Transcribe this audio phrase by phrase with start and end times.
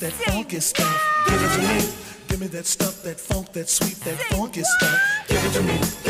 [0.00, 1.24] that funky stuff.
[1.28, 1.92] Give it to me.
[2.28, 4.98] Give me that stuff, that funk, that sweet, that funky stuff.
[5.28, 6.09] Give it to me.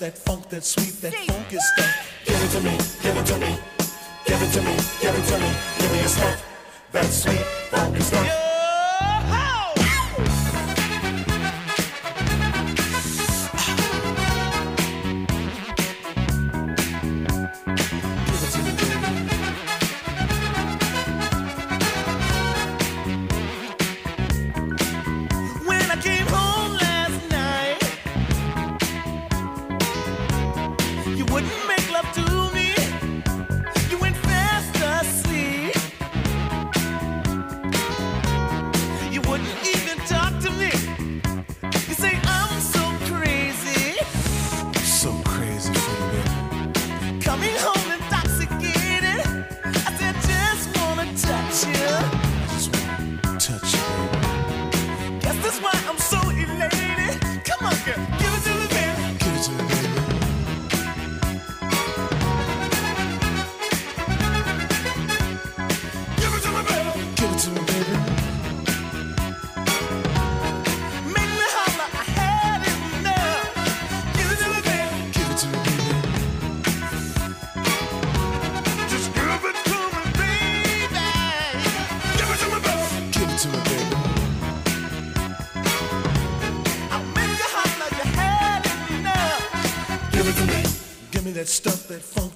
[0.00, 2.03] that funk, that sweet, that funk is stuff.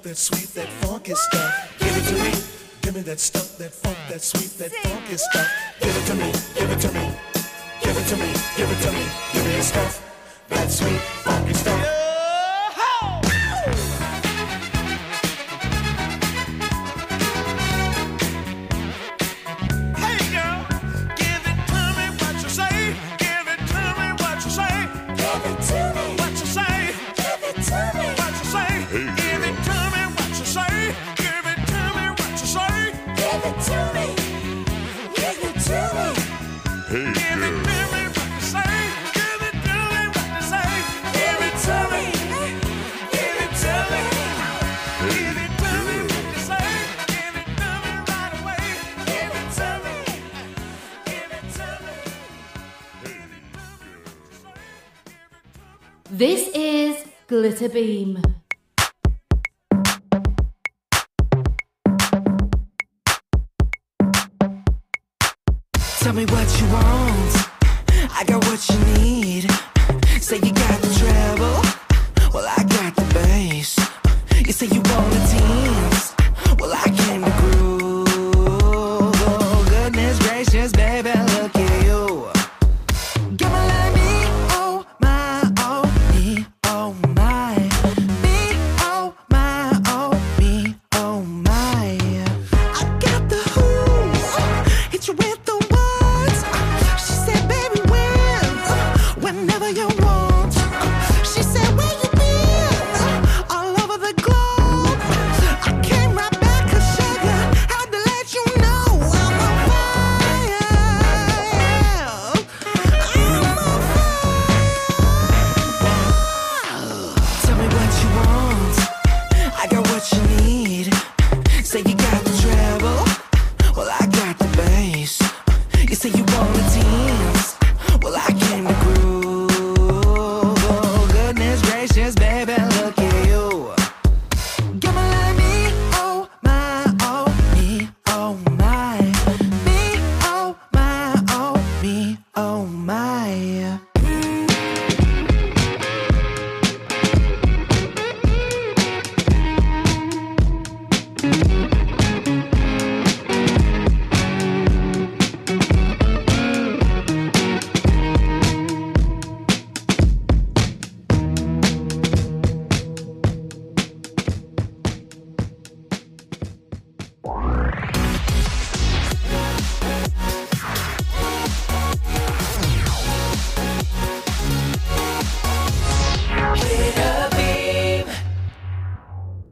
[0.09, 1.79] that sweet, that funky stuff.
[1.79, 2.33] Give it to me.
[2.81, 5.68] Give me that stuff, that funk, that sweet, that funky stuff.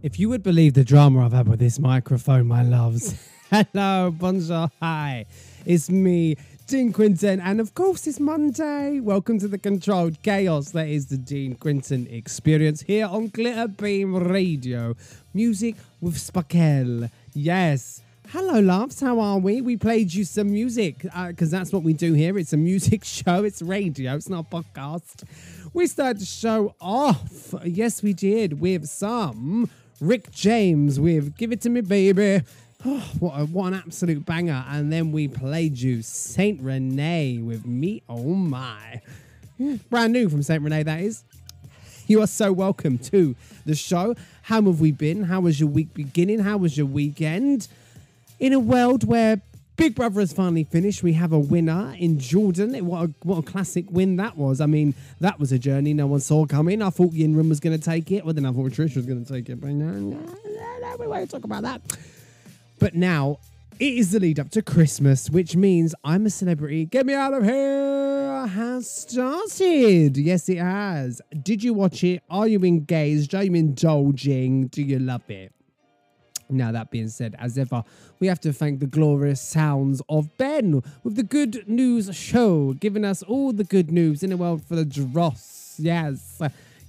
[0.07, 3.17] If you would believe the drama I've had with this microphone, my loves.
[3.51, 5.27] Hello, bonjour, hi.
[5.65, 6.37] It's me,
[6.69, 9.01] Dean Quinton, and of course it's Monday.
[9.01, 14.15] Welcome to the controlled chaos that is the Dean Quinton experience here on Glitter Beam
[14.15, 14.95] Radio.
[15.35, 17.11] Music with Spakel.
[17.35, 18.01] Yes.
[18.29, 19.01] Hello, loves.
[19.01, 19.61] How are we?
[19.61, 22.39] We played you some music uh, because that's what we do here.
[22.39, 23.43] It's a music show.
[23.43, 24.15] It's radio.
[24.15, 25.25] It's not a podcast.
[25.75, 27.57] We started the show off.
[27.65, 29.69] Yes, we did with some
[30.01, 32.43] Rick James with "Give It to Me, Baby."
[32.85, 34.65] Oh, what, a, what an absolute banger!
[34.69, 39.01] And then we played you Saint Renee with "Me Oh My."
[39.89, 41.25] Brand new from Saint Renee, that is.
[42.07, 43.35] You are so welcome to
[43.65, 44.15] the show.
[44.43, 45.25] How have we been?
[45.25, 46.41] How was your week beginning?
[46.41, 47.67] How was your weekend?
[48.39, 49.41] In a world where
[49.77, 52.75] Big Brother has finally finished, we have a winner in Jordan.
[52.87, 54.61] What a, what a classic win that was.
[54.61, 56.81] I mean, that was a journey no one saw coming.
[56.81, 58.25] I thought Yinrun was going to take it.
[58.25, 59.61] Well, then I thought Trish was going to take it.
[59.61, 61.83] But no, no, no, no, we won't talk about that.
[62.79, 63.39] But now
[63.79, 66.87] it is the lead up to Christmas, which means I'm a celebrity.
[66.87, 67.87] Get me out of here
[68.47, 70.17] has started.
[70.17, 71.21] Yes, it has.
[71.43, 72.23] Did you watch it?
[72.31, 73.35] Are you engaged?
[73.35, 74.69] Are you indulging?
[74.69, 75.53] Do you love it?
[76.49, 77.83] Now, that being said, as ever,
[78.21, 83.05] we have to thank the glorious sounds of Ben with the Good News Show, giving
[83.05, 85.77] us all the good news in the world for the dross.
[85.79, 86.41] Yes,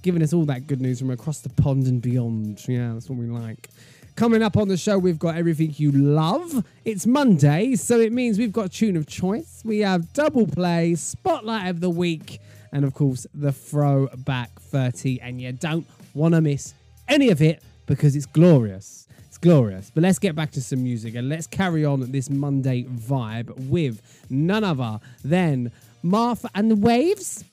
[0.02, 2.66] giving us all that good news from across the pond and beyond.
[2.68, 3.68] Yeah, that's what we like.
[4.14, 6.64] Coming up on the show, we've got everything you love.
[6.84, 9.62] It's Monday, so it means we've got tune of choice.
[9.64, 12.40] We have double play, spotlight of the week,
[12.72, 15.20] and of course, the throwback 30.
[15.20, 16.74] And you don't want to miss
[17.08, 19.07] any of it because it's glorious.
[19.40, 19.90] Glorious.
[19.94, 24.02] But let's get back to some music and let's carry on this Monday vibe with
[24.30, 25.70] none other than
[26.02, 27.44] Martha and the Waves.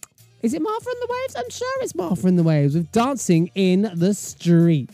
[0.41, 1.35] Is it Martha and the Waves?
[1.35, 4.89] I'm sure it's Martha and the Waves with Dancing in the Street.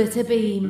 [0.00, 0.69] Glitter Beam.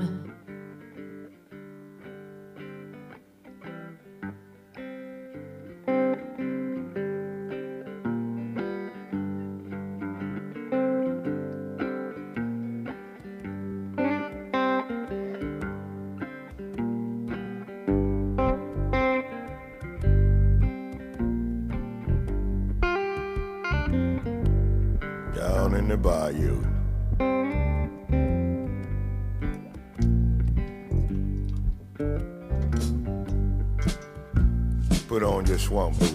[35.70, 36.09] Put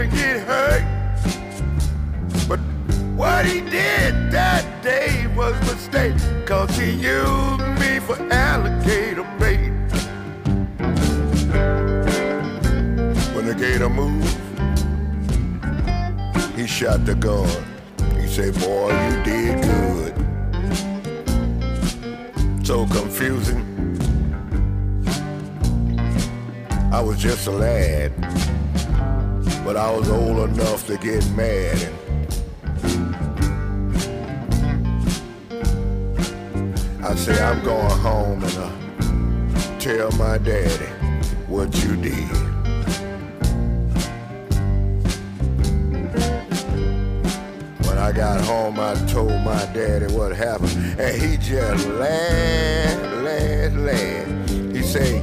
[0.00, 0.82] to get hurt.
[2.48, 2.58] But
[3.16, 6.14] what he did that day was a mistake,
[6.46, 9.72] cause he used me for alligator bait.
[13.34, 14.38] When the gator moved,
[16.56, 17.48] he shot the gun.
[18.18, 20.14] He said, boy, you did good.
[22.66, 23.66] So confusing.
[26.90, 28.12] I was just a lad,
[29.72, 31.78] but I was old enough to get mad.
[36.96, 40.86] And I say, I'm going home and uh, tell my daddy
[41.46, 42.28] what you did.
[47.86, 53.76] When I got home, I told my daddy what happened, and he just laughed, laughed,
[53.76, 54.50] laughed.
[54.74, 55.20] He say,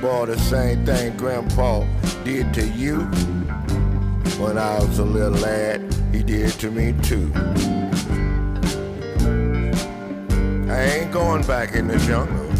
[0.00, 1.84] "Boy, the same thing Grandpa
[2.28, 2.98] did to you
[4.38, 5.80] when I was a little lad,
[6.12, 7.32] he did to me too."
[10.68, 12.50] I ain't going back in the jungle.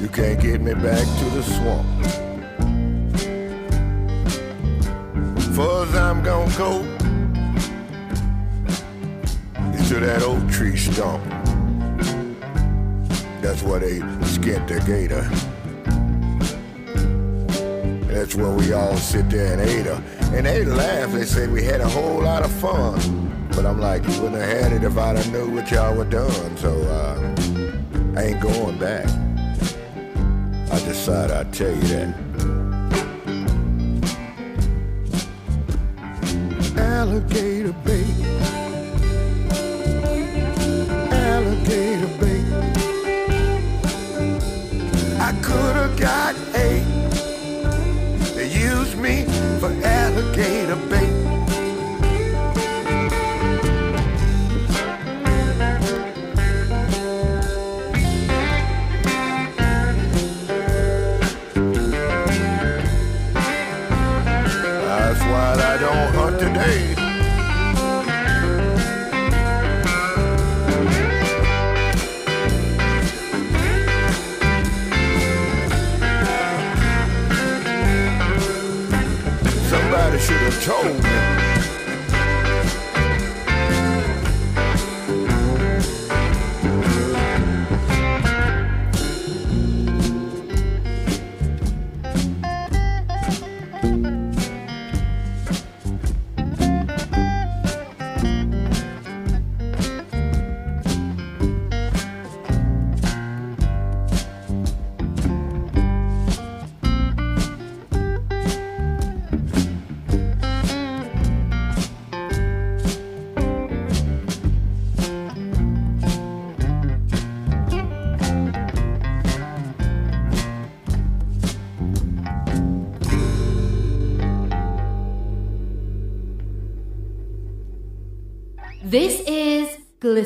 [0.00, 1.86] You can't get me back to the swamp.
[5.54, 6.72] Far I'm gonna go
[9.74, 11.22] is to that oak tree stump.
[13.42, 15.28] That's where they skinned the gator.
[18.28, 20.02] That's where we all sit there and ate her.
[20.36, 23.48] And they laugh, they say we had a whole lot of fun.
[23.56, 26.04] But I'm like, you wouldn't have had it if I'd have knew what y'all were
[26.04, 26.56] doing.
[26.58, 27.34] So uh,
[28.18, 29.06] I ain't going back.
[30.70, 32.14] I decided I'd tell you that.
[36.76, 38.14] alligator bait.
[41.10, 42.44] Alligator bait.
[45.18, 46.47] I could have got
[49.58, 50.77] for alligator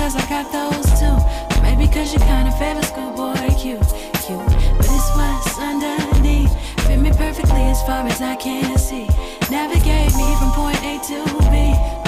[0.00, 1.16] cause I got those too.
[1.60, 3.88] Maybe cause you kinda favor schoolboy cute,
[4.24, 4.52] cute.
[4.78, 6.52] But it's what's underneath.
[6.86, 9.06] Fit me perfectly as far as I can see.
[9.50, 11.18] Navigate me from point A to
[11.52, 11.54] B.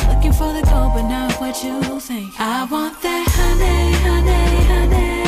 [0.09, 2.33] Looking for the gold, but not what you think.
[2.41, 5.22] I want that honey, honey, honey.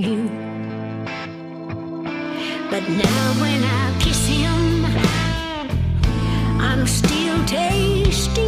[0.00, 0.28] you.
[2.70, 4.84] But now when I kiss him,
[6.60, 8.45] I'm still tasty.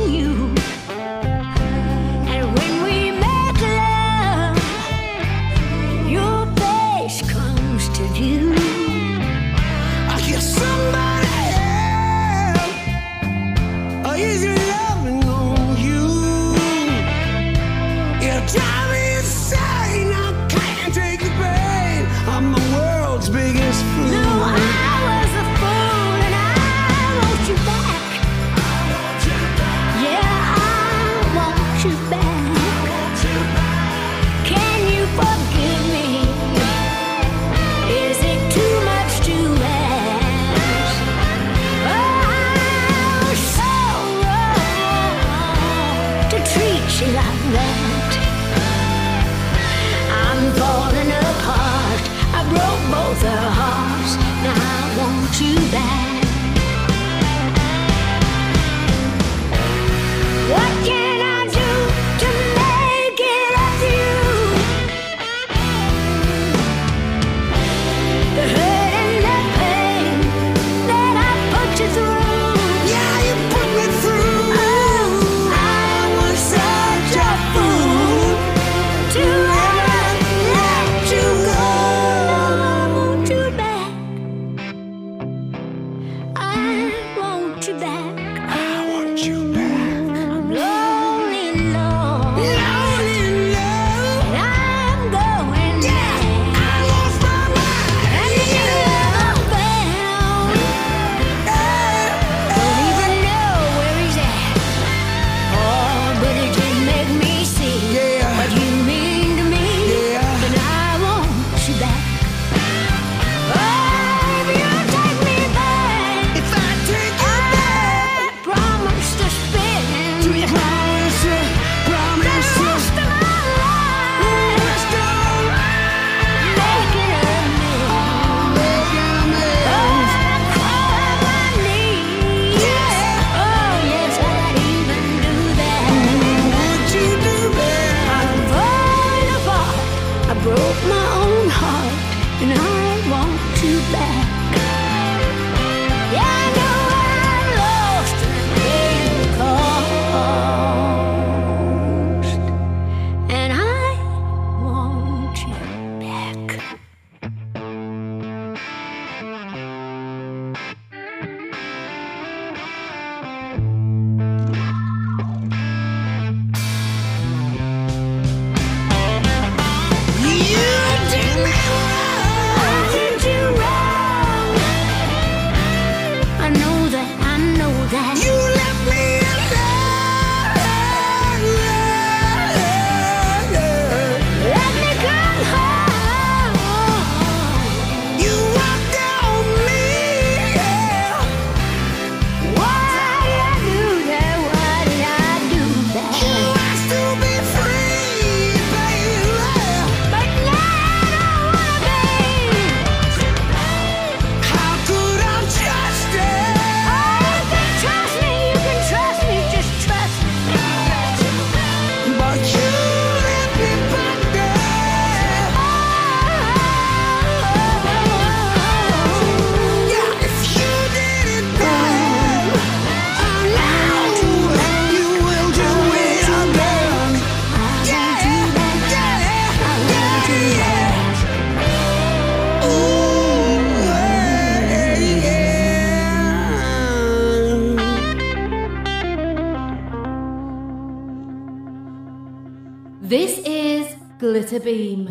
[244.59, 245.05] Glitterbeam.
[245.05, 245.08] New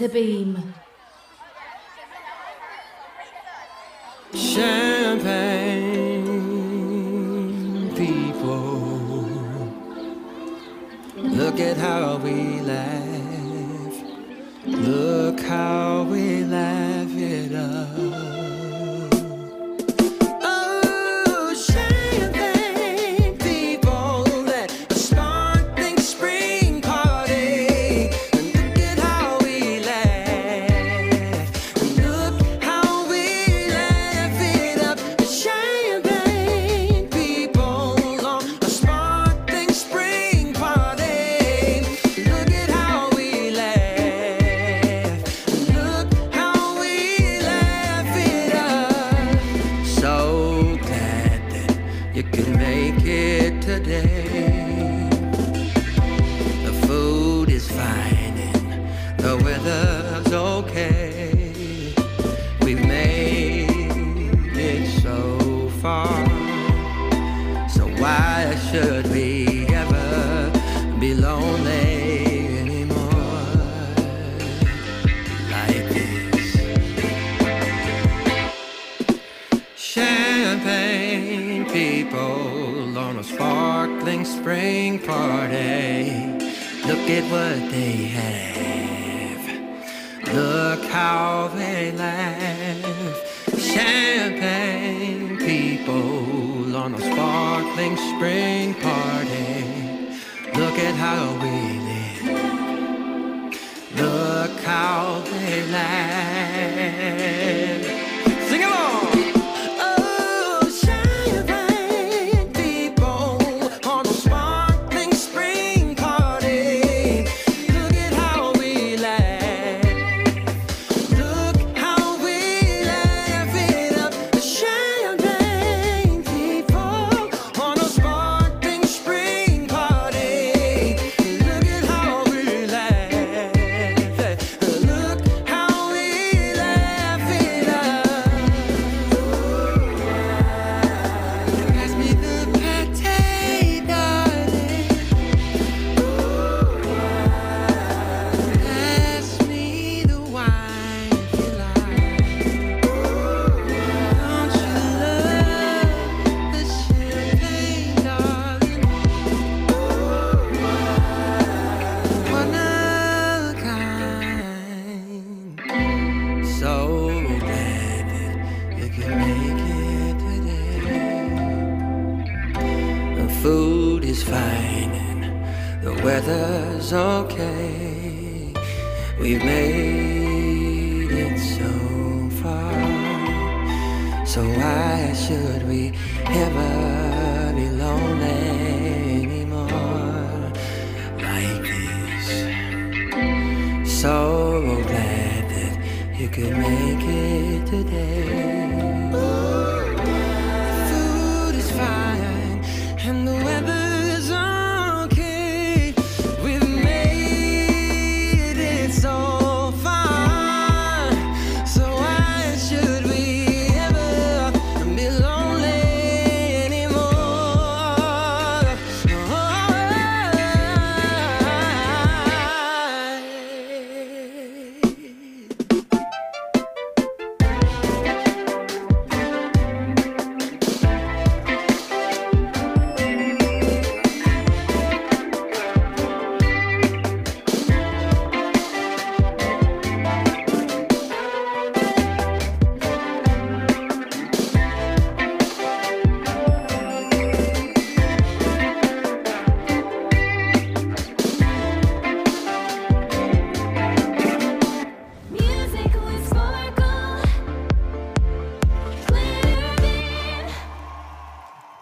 [0.00, 0.39] Glitter Beam.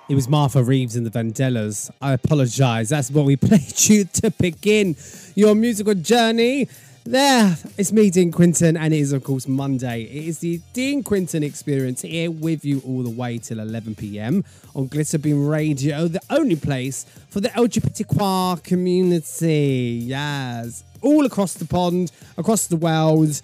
[0.09, 1.91] It was Martha Reeves and the Vandellas.
[2.01, 2.89] I apologise.
[2.89, 4.97] That's what we played you to begin
[5.35, 6.67] your musical journey.
[7.05, 10.05] There, it's me, Dean Quinton, and it is, of course, Monday.
[10.05, 14.45] It is the Dean Quinton experience here with you all the way till 11 pm
[14.75, 20.01] on Glitterbeam Radio, the only place for the LGBTQ community.
[20.05, 23.43] Yes, all across the pond, across the world,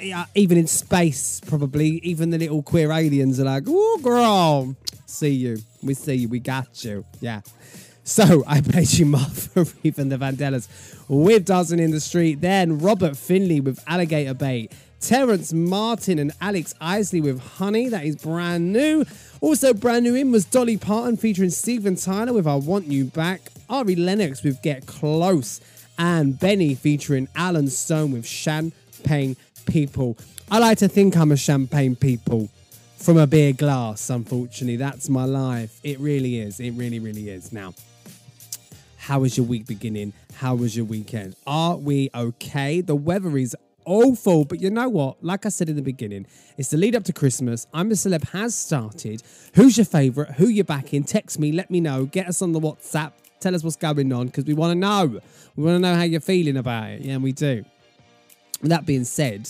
[0.00, 2.00] yeah, even in space, probably.
[2.02, 5.58] Even the little queer aliens are like, oh, girl, see you.
[5.82, 6.28] We see you.
[6.28, 7.04] We got you.
[7.20, 7.40] Yeah.
[8.04, 10.68] So I played you Martha Reeve and the Vandellas
[11.08, 12.40] with Dancing in the Street.
[12.40, 14.72] Then Robert Finley with Alligator Bait.
[15.00, 17.88] Terrace Martin and Alex Isley with Honey.
[17.88, 19.04] That is brand new.
[19.40, 23.42] Also brand new in was Dolly Parton featuring Steven Tyler with I Want You Back.
[23.68, 25.60] Ari Lennox with Get Close.
[25.98, 29.36] And Benny featuring Alan Stone with Champagne
[29.66, 30.16] People.
[30.50, 32.48] I like to think I'm a champagne people
[32.96, 34.76] from a beer glass, unfortunately.
[34.76, 35.78] That's my life.
[35.82, 36.60] It really is.
[36.60, 37.52] It really, really is.
[37.52, 37.74] Now,
[38.96, 40.12] how was your week beginning?
[40.34, 41.36] How was your weekend?
[41.46, 42.80] Are we okay?
[42.80, 43.54] The weather is
[43.84, 45.22] awful, but you know what?
[45.22, 47.66] Like I said in the beginning, it's the lead up to Christmas.
[47.72, 49.22] I'm a celeb has started.
[49.54, 50.32] Who's your favourite?
[50.32, 51.04] Who you backing?
[51.04, 52.06] Text me, let me know.
[52.06, 53.12] Get us on the WhatsApp.
[53.38, 55.20] Tell us what's going on because we want to know.
[55.54, 57.02] We want to know how you're feeling about it.
[57.02, 57.64] Yeah, we do.
[58.62, 59.48] That being said,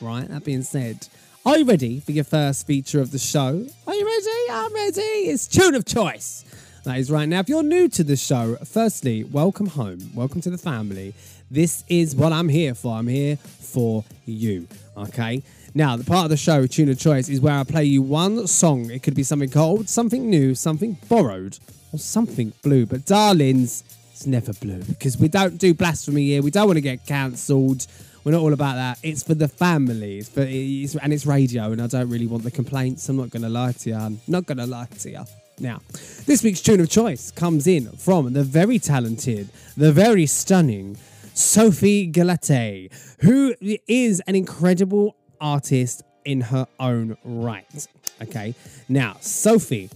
[0.00, 0.28] right?
[0.28, 1.06] That being said,
[1.46, 3.66] are you ready for your first feature of the show?
[3.86, 4.50] Are you ready?
[4.50, 5.00] I'm ready.
[5.00, 6.44] It's tune of choice.
[6.84, 7.28] That is right.
[7.28, 9.98] Now, if you're new to the show, firstly, welcome home.
[10.14, 11.14] Welcome to the family.
[11.50, 12.96] This is what I'm here for.
[12.96, 14.66] I'm here for you.
[14.96, 15.42] Okay.
[15.74, 18.46] Now, the part of the show, Tune of Choice, is where I play you one
[18.46, 18.90] song.
[18.90, 21.58] It could be something old, something new, something borrowed,
[21.92, 22.86] or something blue.
[22.86, 26.42] But, darlings, it's never blue because we don't do blasphemy here.
[26.42, 27.86] We don't want to get cancelled.
[28.24, 28.98] We're not all about that.
[29.02, 30.18] It's for the family.
[30.18, 33.08] It's for, it's, and it's radio, and I don't really want the complaints.
[33.08, 33.96] I'm not going to lie to you.
[33.96, 35.24] I'm not going to lie to you.
[35.60, 35.80] Now,
[36.26, 40.96] this week's tune of choice comes in from the very talented, the very stunning
[41.34, 42.90] Sophie Galate,
[43.20, 43.54] who
[43.88, 47.88] is an incredible artist in her own right.
[48.20, 48.54] Okay,
[48.88, 49.90] now, Sophie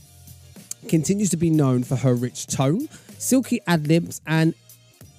[0.89, 4.55] continues to be known for her rich tone, silky ad libs, and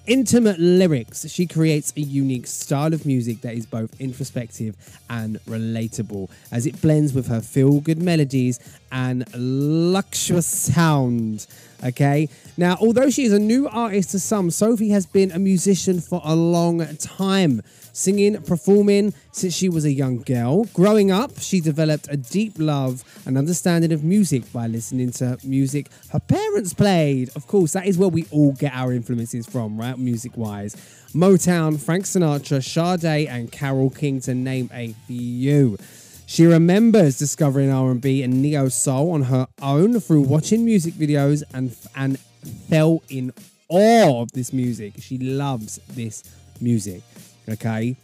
[0.05, 1.29] intimate lyrics.
[1.29, 4.75] She creates a unique style of music that is both introspective
[5.09, 8.59] and relatable as it blends with her feel good melodies
[8.91, 11.47] and luxurious sound.
[11.83, 15.99] Okay, now, although she is a new artist to some, Sophie has been a musician
[15.99, 17.61] for a long time.
[17.95, 20.65] Singing, performing since she was a young girl.
[20.73, 25.89] Growing up, she developed a deep love and understanding of music by listening to music
[26.09, 27.29] her parents played.
[27.35, 29.97] Of course, that is where we all get our influences from, right?
[29.97, 30.75] Music wise.
[31.13, 35.77] Motown, Frank Sinatra, Sade, and Carole King, to name a few.
[36.25, 41.75] She remembers discovering R&B and neo soul on her own through watching music videos and
[41.95, 42.17] and
[42.69, 43.31] fell in
[43.69, 44.93] awe of this music.
[44.97, 46.23] She loves this
[46.59, 47.03] music.
[47.49, 47.95] Okay.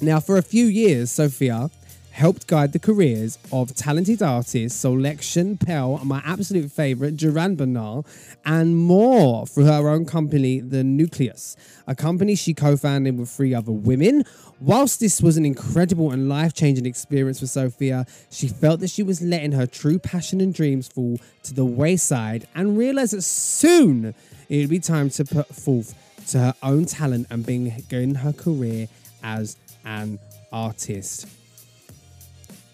[0.00, 1.70] Now, for a few years, Sophia
[2.16, 8.06] helped guide the careers of talented artists Selection Pell, my absolute favorite, Duran Bernarr,
[8.46, 11.56] and more through her own company, The Nucleus,
[11.86, 14.24] a company she co founded with three other women.
[14.60, 19.02] Whilst this was an incredible and life changing experience for Sophia, she felt that she
[19.02, 24.14] was letting her true passion and dreams fall to the wayside and realized that soon
[24.48, 25.94] it would be time to put forth
[26.28, 28.88] to her own talent and begin her career
[29.22, 30.18] as an
[30.52, 31.26] artist.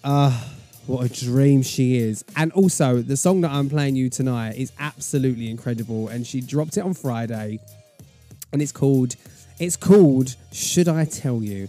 [0.05, 0.53] Ah,
[0.87, 2.25] what a dream she is.
[2.37, 6.09] And also, the song that I'm playing you tonight is absolutely incredible.
[6.09, 7.61] And she dropped it on Friday.
[8.53, 9.15] And it's called,
[9.59, 11.69] it's called Should I Tell You?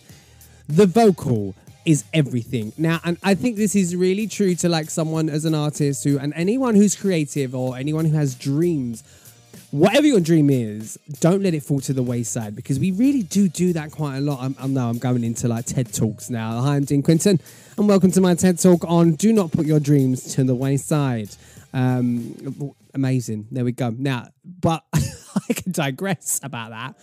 [0.68, 1.54] The vocal
[1.86, 2.74] is everything.
[2.78, 6.18] Now, and I think this is really true to like someone as an artist who,
[6.18, 9.04] and anyone who's creative or anyone who has dreams
[9.72, 13.47] whatever your dream is, don't let it fall to the wayside because we really do
[13.47, 14.39] do that quite a lot.
[14.41, 16.62] I'm, I know I'm going into like TED Talks now.
[16.62, 17.39] Hi, I'm Dean Quinton,
[17.78, 21.30] and welcome to my TED Talk on Do Not Put Your Dreams to the Wayside.
[21.74, 23.47] Um, amazing.
[23.51, 23.89] There we go.
[23.89, 26.95] Now, but I can digress about that.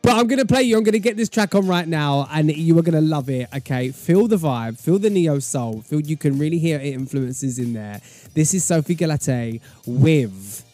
[0.00, 0.78] But I'm going to play you.
[0.78, 3.28] I'm going to get this track on right now, and you are going to love
[3.28, 3.48] it.
[3.54, 7.58] Okay, feel the vibe, feel the neo soul, feel you can really hear it influences
[7.58, 8.00] in there.
[8.32, 10.64] This is Sophie Galate with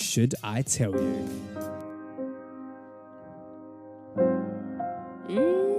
[0.00, 1.28] should I tell you?
[5.28, 5.70] Mm.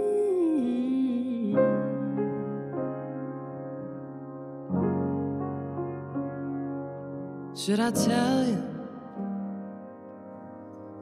[7.57, 8.63] Should I tell you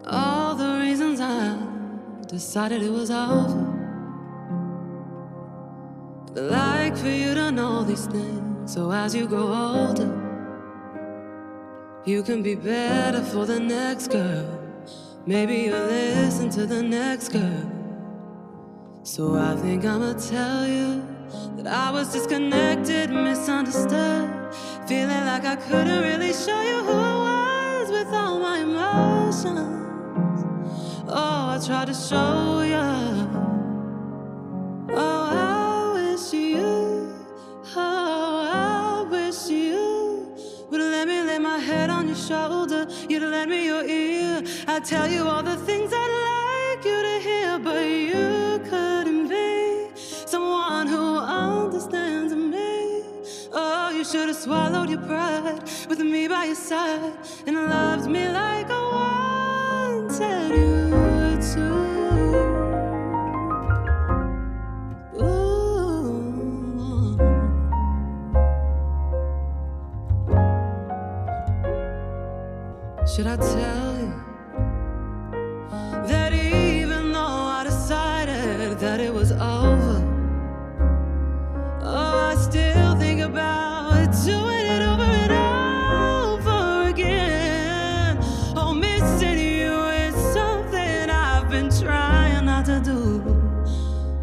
[0.05, 1.57] all the reasons I
[2.27, 3.75] decided it was over?
[6.31, 10.28] I'd like for you to know these things, so as you grow older,
[12.05, 14.47] You can be better for the next girl.
[15.25, 17.71] Maybe you'll listen to the next girl.
[19.03, 21.03] So I think I'ma tell you
[21.57, 24.29] that I was disconnected, misunderstood.
[24.87, 29.59] Feeling like I couldn't really show you who I was with all my emotions.
[31.07, 32.87] Oh, I tried to show you.
[34.95, 37.13] Oh, I wish you.
[37.75, 38.08] Oh,
[41.39, 42.87] lay my head on your shoulder.
[43.07, 44.43] You'd lend me your ear.
[44.67, 49.87] I'd tell you all the things I'd like you to hear, but you couldn't be
[49.95, 53.03] someone who understands me.
[53.51, 57.13] Oh, you should have swallowed your pride with me by your side
[57.45, 58.81] and loved me like I
[59.99, 61.88] wanted you to.
[73.19, 74.13] Should I tell you
[76.07, 80.01] that even though I decided that it was over,
[81.81, 88.19] oh, I still think about doing it over and over again.
[88.55, 89.73] Oh, missing you
[90.05, 93.21] is something I've been trying not to do.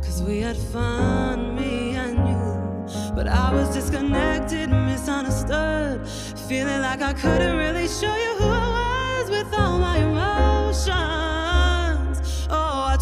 [0.01, 3.15] Cause we had fun, me and you.
[3.15, 6.09] But I was disconnected, misunderstood.
[6.49, 8.36] Feeling like I couldn't really show you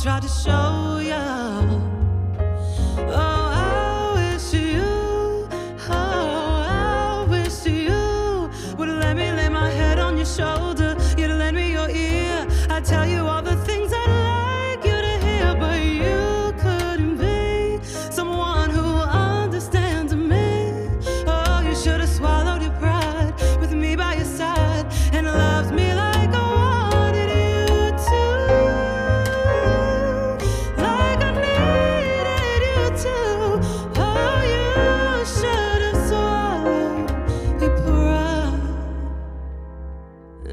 [0.05, 1.84] tried to show you.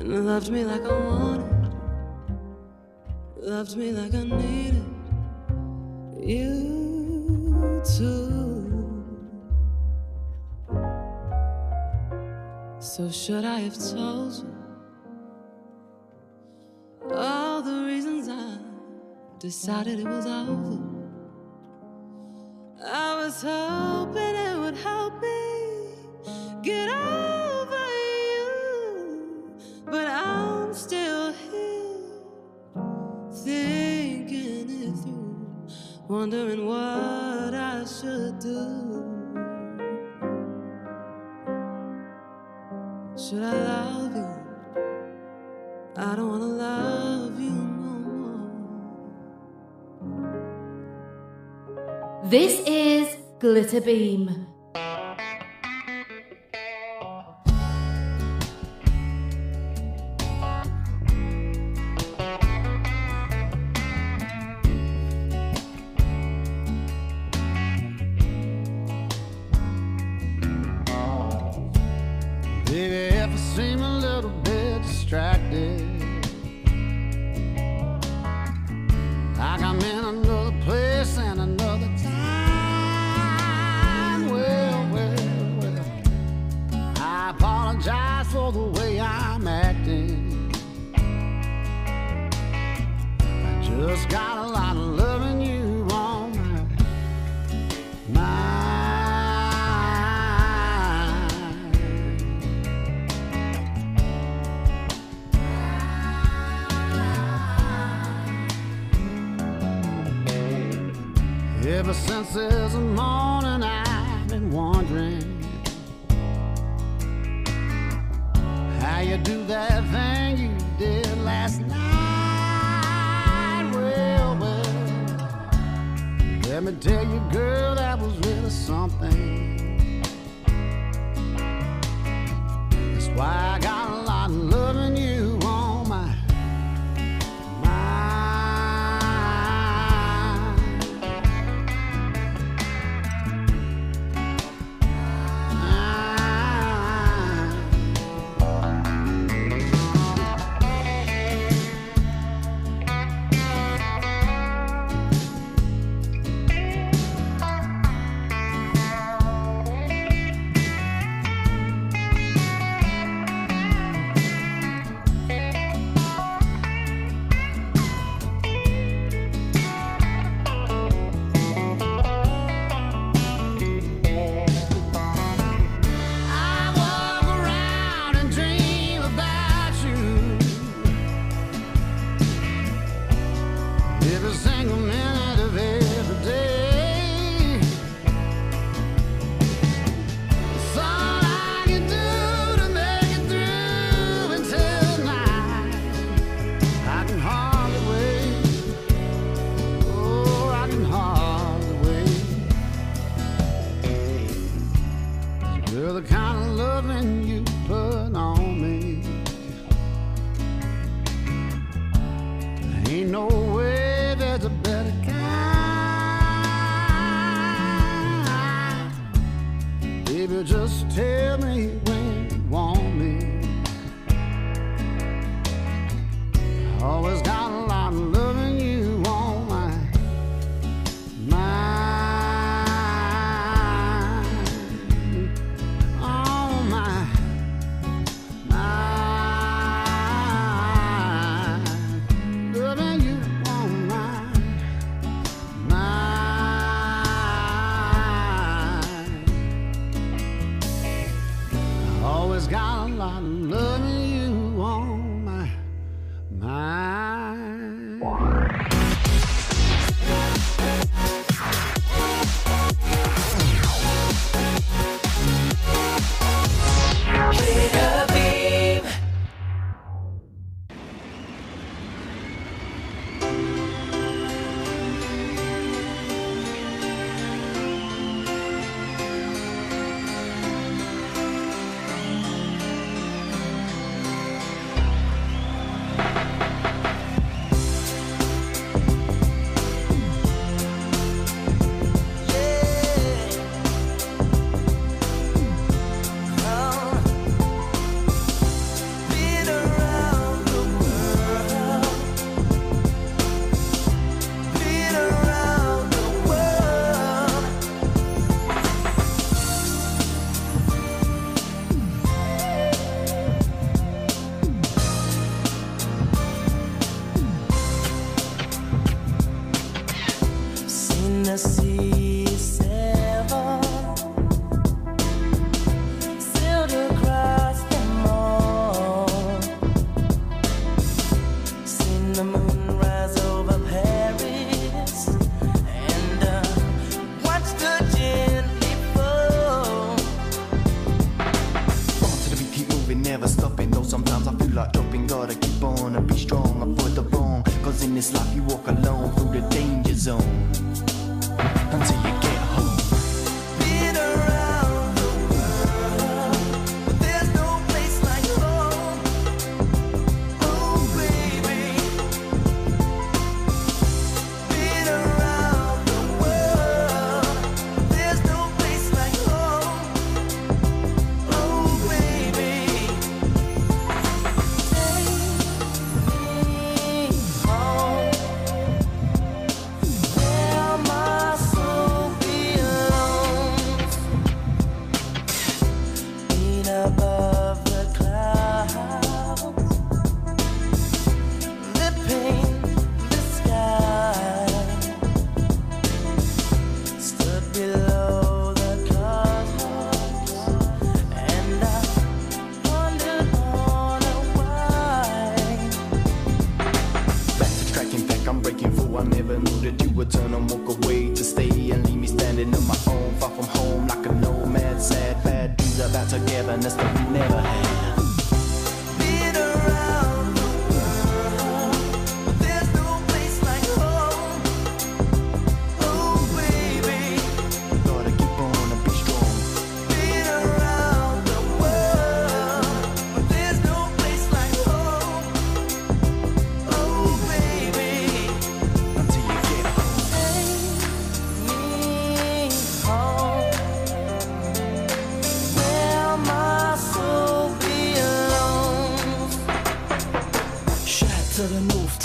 [0.02, 1.74] And loved me like I wanted.
[3.38, 4.84] Loved me like I needed
[6.20, 8.12] you to.
[12.80, 14.56] So should I have told you
[17.14, 18.58] all the reasons I
[19.40, 20.80] decided it was over?
[22.84, 24.41] I was hoping
[36.12, 38.68] wondering what I should do.
[43.16, 44.28] Should I love you?
[45.96, 48.44] I don't wanna love you no more.
[52.26, 54.26] This is Glitterbeam.
[54.26, 54.51] Baby,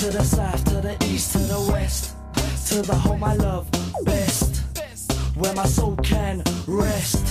[0.07, 2.15] to the south, to the east, to the west,
[2.69, 3.69] to the home I love
[4.05, 4.63] best,
[5.35, 7.27] where my soul can rest.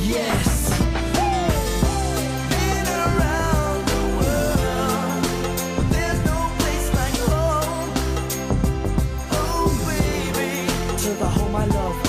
[0.00, 0.80] Yes.
[2.50, 5.22] Been around the world,
[5.76, 7.90] but there's no place like home.
[9.30, 10.52] Oh, baby,
[11.02, 12.01] to the home I love.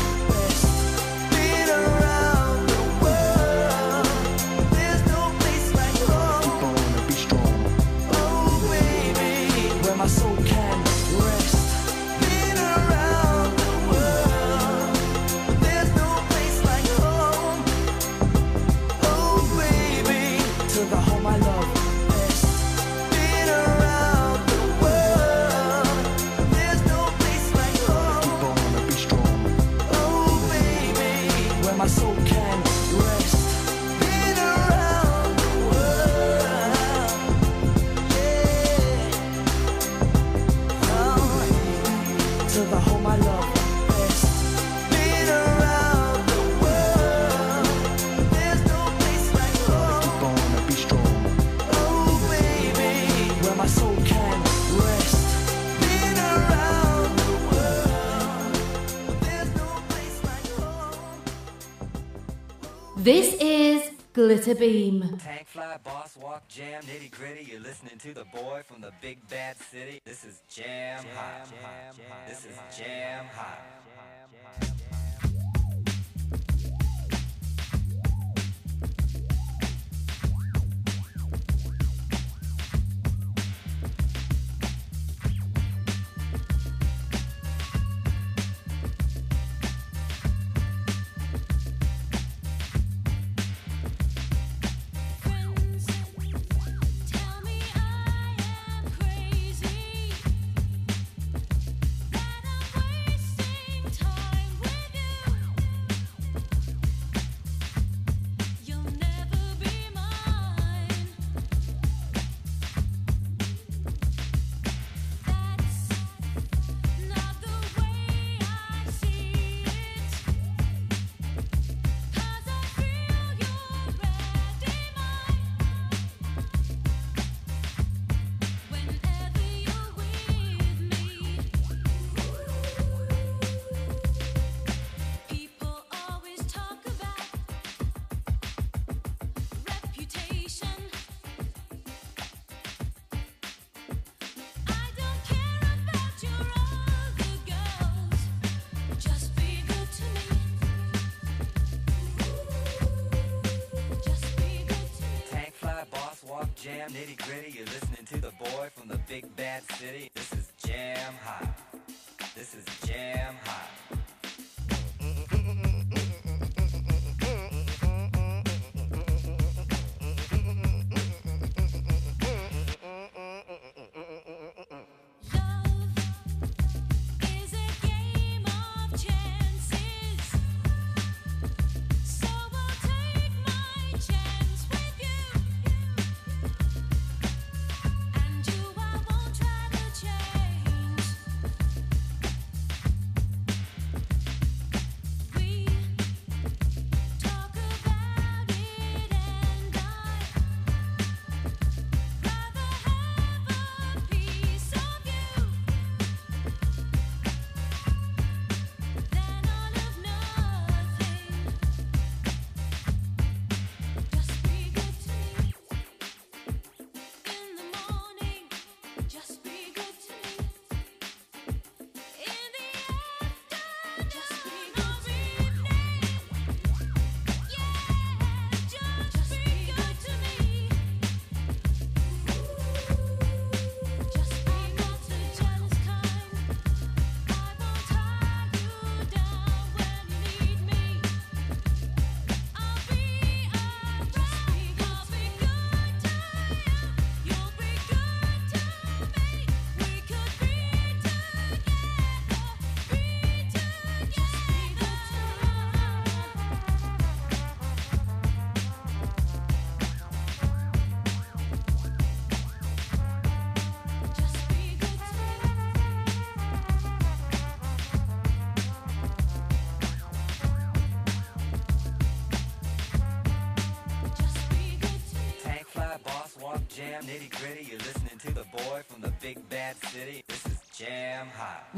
[64.44, 65.18] to Beam.
[65.20, 67.50] Tank fly, boss walk, jam, nitty gritty.
[67.50, 70.02] You're listening to the boy from the big bad city.
[70.04, 71.50] This is jam, jam hot.
[71.50, 72.06] Jam.
[72.28, 73.73] This is jam hot.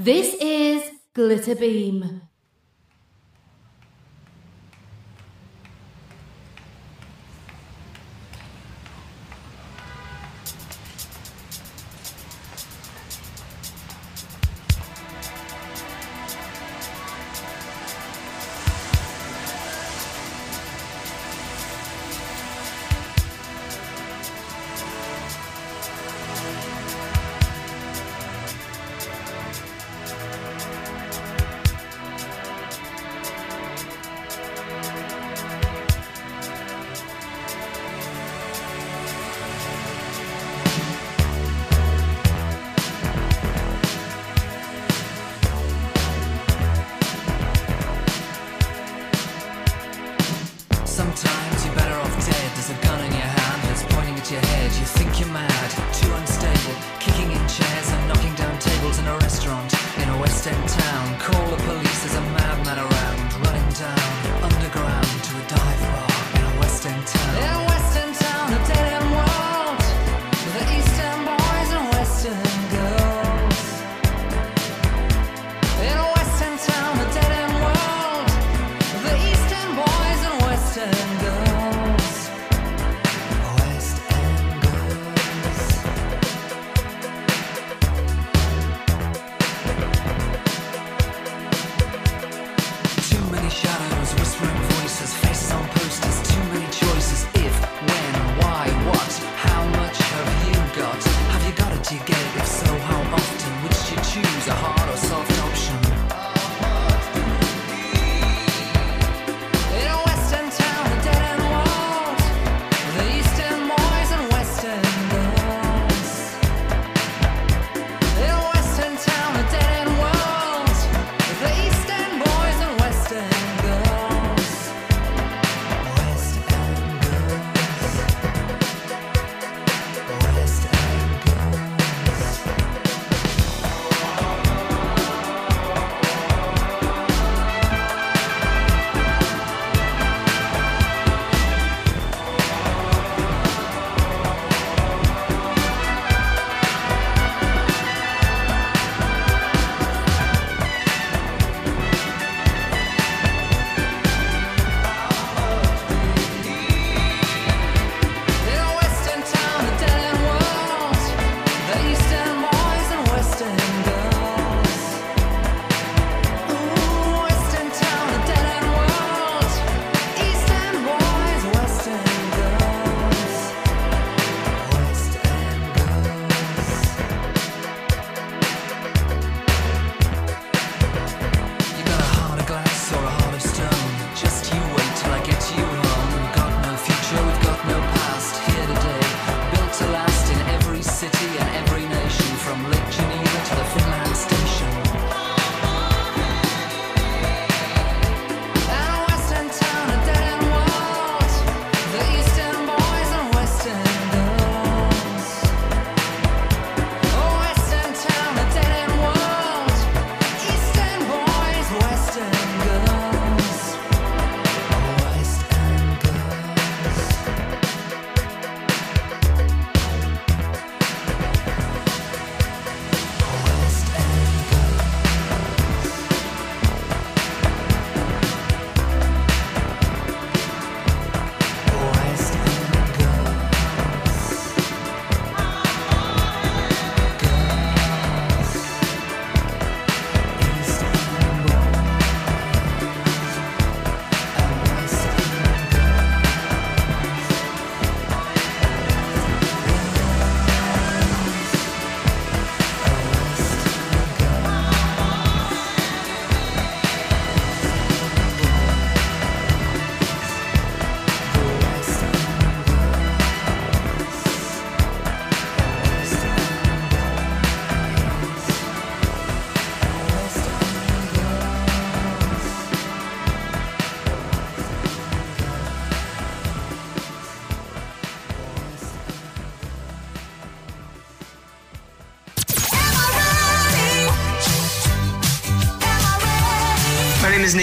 [0.05, 0.83] This is
[1.15, 1.84] Glitter Bee.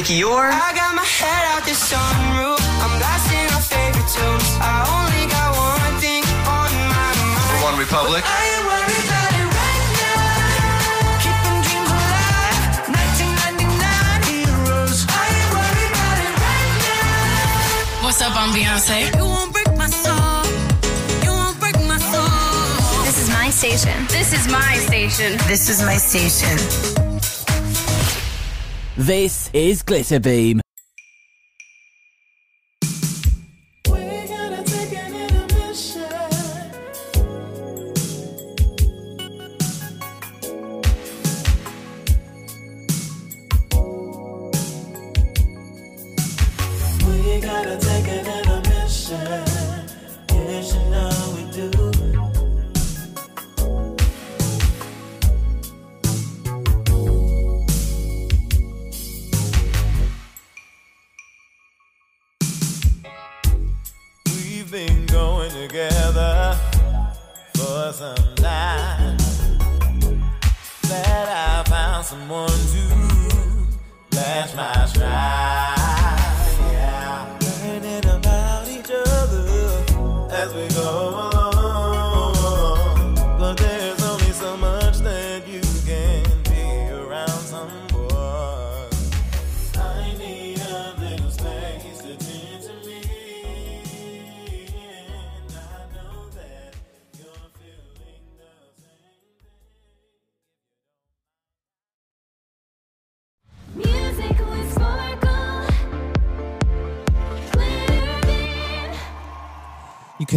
[0.03, 0.51] Nicky Orr.
[0.51, 2.59] I got my head out the sunroof.
[2.83, 4.51] I'm blasting our favorite tunes.
[4.59, 7.47] I only got one thing on my mind.
[7.47, 8.19] For One Republic.
[8.27, 11.23] I ain't worried about it right now.
[11.23, 12.91] Keeping dreams alive.
[12.99, 15.07] 1999 heroes.
[15.07, 18.03] I ain't worried about it right now.
[18.03, 19.07] What's up, I'm Beyonce.
[19.15, 20.43] You won't break my soul.
[21.23, 23.07] You won't break my soul.
[23.07, 23.95] This is my station.
[24.11, 25.39] This is my station.
[25.47, 26.59] This is my station.
[28.99, 30.62] This is Glitterbeam.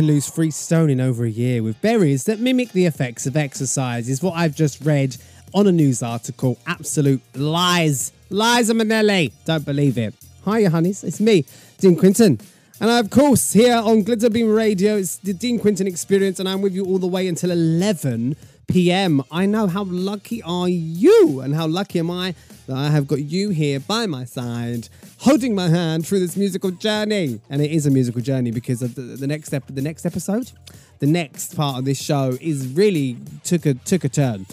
[0.06, 4.08] Lose free stone in over a year with berries that mimic the effects of exercise,
[4.08, 5.18] is what I've just read
[5.54, 6.60] on a news article.
[6.68, 8.12] Absolute lies.
[8.30, 9.32] Liza Minnelli.
[9.46, 10.14] Don't believe it.
[10.46, 11.04] Hiya, honeys.
[11.04, 11.46] It's me,
[11.80, 12.40] Dean Quinton.
[12.80, 16.62] And I, of course, here on Glitterbeam Radio, it's the Dean Quinton experience, and I'm
[16.62, 18.36] with you all the way until 11
[18.68, 19.24] p.m.
[19.32, 22.36] I know how lucky are you, and how lucky am I
[22.68, 24.90] that I have got you here by my side,
[25.20, 27.40] holding my hand through this musical journey.
[27.50, 30.52] And it is a musical journey because the, the next step, the next episode,
[31.00, 34.46] the next part of this show is really took a took a turn.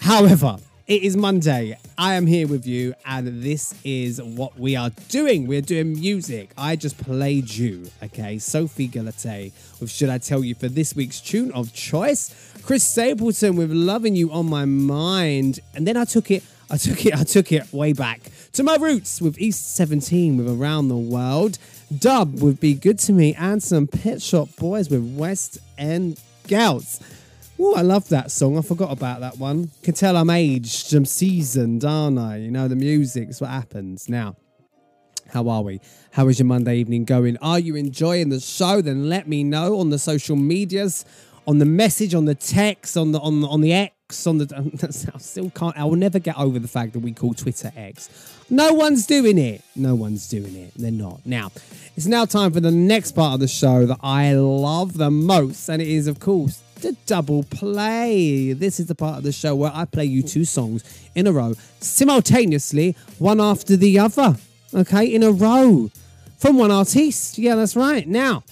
[0.00, 1.78] However, it is Monday.
[1.96, 5.46] I am here with you, and this is what we are doing.
[5.46, 6.50] We're doing music.
[6.58, 8.38] I just played you, okay?
[8.38, 12.52] Sophie Galate with Should I Tell You for this week's tune of choice.
[12.62, 15.60] Chris Stapleton with Loving You on My Mind.
[15.74, 18.20] And then I took it, I took it, I took it way back
[18.54, 21.58] to my roots with East 17 with Around the World.
[21.98, 27.00] Dub would be good to me, and some Pet Shop Boys with West End Girls.
[27.58, 28.56] Oh, I love that song.
[28.56, 29.72] I forgot about that one.
[29.82, 32.36] Can tell I'm aged, I'm seasoned, aren't I?
[32.36, 34.08] You know, the music's what happens.
[34.08, 34.36] Now,
[35.32, 35.80] how are we?
[36.12, 37.36] How is your Monday evening going?
[37.38, 38.80] Are you enjoying the show?
[38.80, 41.04] Then let me know on the social medias,
[41.46, 45.10] on the message, on the text, on the on the, on the X, on the.
[45.14, 45.76] I still can't.
[45.76, 48.08] I will never get over the fact that we call Twitter X.
[48.50, 49.62] No one's doing it.
[49.74, 50.72] No one's doing it.
[50.76, 51.24] They're not.
[51.24, 51.50] Now,
[51.96, 55.68] it's now time for the next part of the show that I love the most,
[55.68, 58.52] and it is, of course, the double play.
[58.52, 60.84] This is the part of the show where I play you two songs
[61.14, 64.36] in a row, simultaneously, one after the other.
[64.72, 65.90] Okay, in a row
[66.36, 67.38] from one artiste.
[67.38, 68.06] Yeah, that's right.
[68.08, 68.42] Now,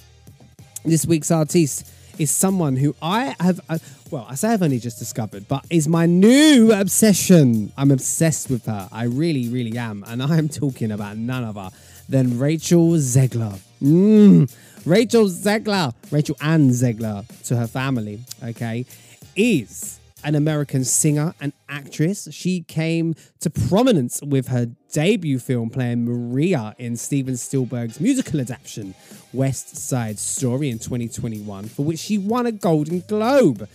[0.84, 1.86] this week's artiste
[2.22, 3.78] is someone who I have, uh,
[4.10, 7.72] well, I say I've only just discovered, but is my new obsession.
[7.76, 8.88] I'm obsessed with her.
[8.92, 10.04] I really, really am.
[10.06, 11.70] And I am talking about none other
[12.08, 13.58] than Rachel Zegler.
[13.82, 14.52] Mm.
[14.86, 18.86] Rachel Zegler, Rachel Anne Zegler to her family, okay,
[19.34, 22.28] is an American singer and actress.
[22.30, 28.94] She came to prominence with her debut film playing Maria in Steven Spielberg's musical adaptation,
[29.32, 33.68] West Side Story, in 2021, for which she won a Golden Globe.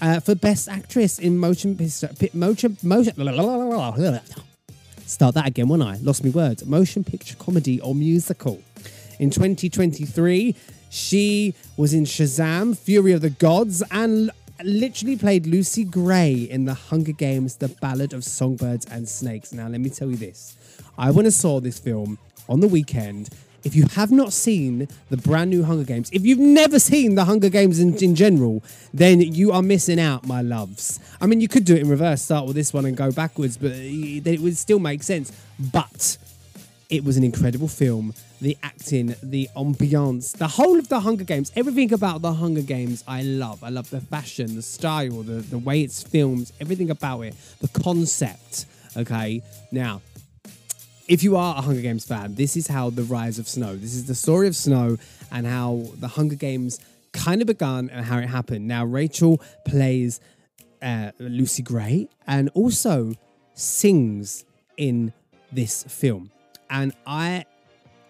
[0.00, 3.14] Uh, for Best Actress in Motion Picture, motion, motion,
[5.06, 6.64] start that again, when I lost my words.
[6.64, 8.62] Motion Picture Comedy or Musical.
[9.18, 10.54] In 2023,
[10.90, 14.30] she was in Shazam, Fury of the Gods, and
[14.64, 19.52] literally played Lucy Gray in The Hunger Games, The Ballad of Songbirds and Snakes.
[19.52, 20.56] Now, let me tell you this.
[20.96, 23.30] I went and saw this film on the weekend.
[23.64, 27.24] If you have not seen the brand new Hunger Games, if you've never seen the
[27.24, 28.62] Hunger Games in, in general,
[28.94, 31.00] then you are missing out, my loves.
[31.20, 33.56] I mean, you could do it in reverse, start with this one and go backwards,
[33.56, 35.32] but it would still make sense.
[35.58, 36.16] But
[36.88, 38.14] it was an incredible film.
[38.40, 43.02] The acting, the ambiance, the whole of the Hunger Games, everything about the Hunger Games,
[43.08, 43.64] I love.
[43.64, 47.68] I love the fashion, the style, the, the way it's filmed, everything about it, the
[47.68, 48.66] concept.
[48.96, 50.00] Okay, now
[51.08, 53.74] if you are a Hunger Games fan, this is how the rise of Snow.
[53.74, 54.98] This is the story of Snow
[55.32, 56.78] and how the Hunger Games
[57.12, 58.68] kind of began and how it happened.
[58.68, 60.20] Now, Rachel plays
[60.82, 63.14] uh, Lucy Gray and also
[63.54, 64.44] sings
[64.76, 65.14] in
[65.50, 66.30] this film.
[66.68, 67.46] And I,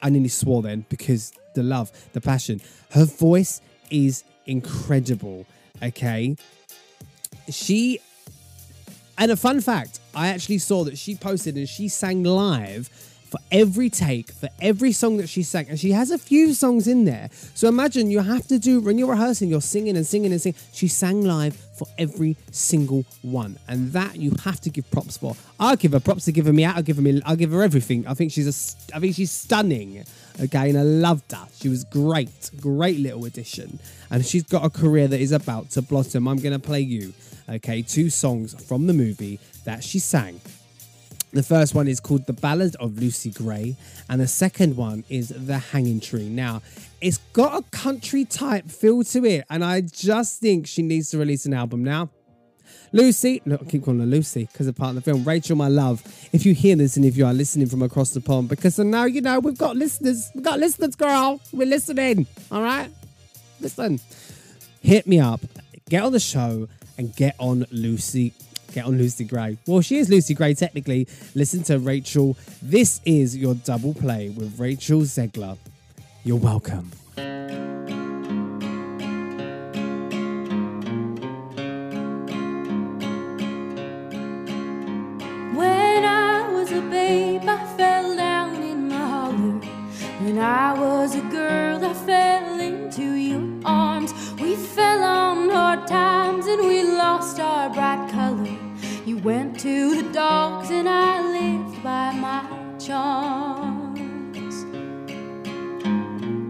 [0.03, 5.46] I nearly swore then because the love, the passion, her voice is incredible.
[5.82, 6.36] Okay,
[7.49, 8.01] she
[9.18, 12.88] and a fun fact, I actually saw that she posted and she sang live
[13.28, 15.68] for every take, for every song that she sang.
[15.68, 17.28] And she has a few songs in there.
[17.55, 20.59] So imagine you have to do, when you're rehearsing, you're singing and singing and singing.
[20.72, 23.59] She sang live for every single one.
[23.68, 25.37] And that you have to give props for.
[25.61, 26.76] I'll give her props to giving me out.
[26.76, 28.07] I'll give her, me, I'll give her everything.
[28.07, 30.05] I think she's a, I think she's stunning.
[30.41, 31.47] Okay, and I loved her.
[31.61, 33.81] She was great, great little addition.
[34.11, 36.29] And she's got a career that is about to blossom.
[36.29, 37.12] I'm going to play you,
[37.49, 40.41] okay, two songs from the movie that she sang.
[41.33, 43.76] The first one is called The Ballad of Lucy Gray,
[44.09, 46.29] and the second one is The Hanging Tree.
[46.29, 46.62] Now,
[47.03, 51.18] it's got a country type feel to it, and I just think she needs to
[51.18, 52.09] release an album now.
[52.93, 55.22] Lucy, no, I keep calling her Lucy because of part of the film.
[55.24, 56.03] Rachel, my love,
[56.33, 59.05] if you hear this and if you are listening from across the pond, because now
[59.05, 61.41] you know we've got listeners, we've got listeners, girl.
[61.53, 62.91] We're listening, all right?
[63.61, 64.01] Listen,
[64.81, 65.41] hit me up,
[65.91, 68.33] get on the show, and get on Lucy.
[68.73, 69.59] Get on Lucy Gray.
[69.66, 71.09] Well, she is Lucy Gray technically.
[71.35, 72.37] Listen to Rachel.
[72.61, 75.57] This is your double play with Rachel Zegler.
[76.25, 76.91] You're welcome.
[85.55, 89.61] When I was a babe, I fell down in my holler.
[90.23, 94.12] When I was a girl, I fell into your arms.
[94.41, 98.58] We fell on hard times and we lost our bright color.
[99.25, 102.45] Went to the dogs and I lived by my
[102.79, 104.64] charms.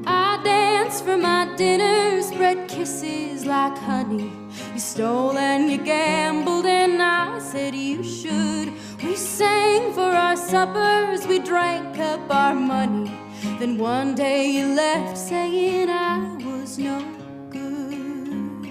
[0.07, 4.31] I danced for my dinner, spread kisses like honey.
[4.75, 8.75] You stole and you gambled, and I said you should.
[9.03, 13.11] We sang for our suppers, we drank up our money.
[13.59, 17.01] Then one day you left saying I was no
[17.49, 18.69] good.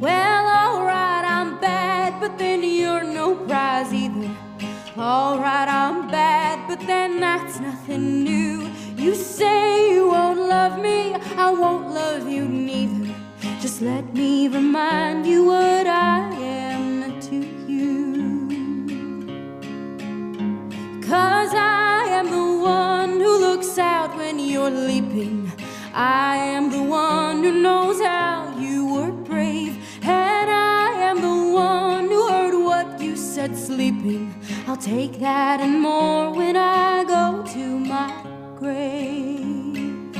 [0.00, 0.59] Well,
[2.20, 4.30] but then you're no prize either.
[4.96, 8.70] Alright, I'm bad, but then that's nothing new.
[8.96, 13.14] You say you won't love me, I won't love you neither.
[13.60, 17.88] Just let me remind you what I am to you.
[21.00, 25.50] Cause I am the one who looks out when you're leaping.
[25.94, 29.12] I am the one who knows how you were
[31.10, 34.32] am the one who heard what you said sleeping.
[34.68, 38.12] I'll take that and more when I go to my
[38.56, 40.14] grave.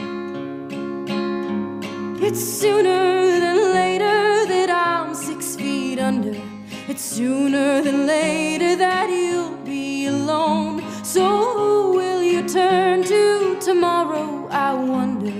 [2.26, 3.02] It's sooner
[3.44, 6.36] than later that I'm six feet under.
[6.88, 10.82] It's sooner than later that you'll be alone.
[11.04, 11.24] So
[11.56, 14.48] who will you turn to tomorrow?
[14.50, 15.34] I wonder.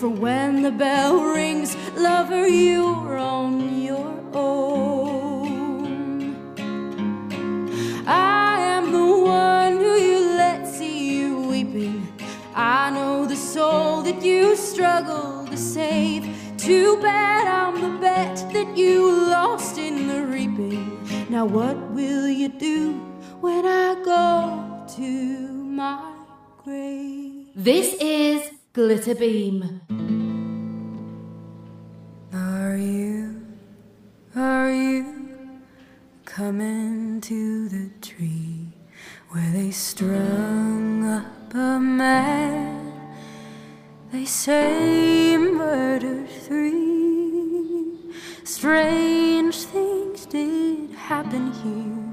[0.00, 4.85] For when the bell rings, lover, you're on your own.
[8.06, 12.06] I am the one who you let see you weeping.
[12.54, 16.24] I know the soul that you struggle to save.
[16.56, 20.86] Too bad I'm the bet that you lost in the reaping.
[21.28, 22.92] Now, what will you do
[23.40, 26.12] when I go to my
[26.62, 27.48] grave?
[27.56, 30.15] This is Glitter Beam.
[36.36, 38.68] Coming to the tree
[39.30, 42.92] where they strung up a man?
[44.12, 47.96] They say murder three.
[48.44, 52.12] Strange things did happen here.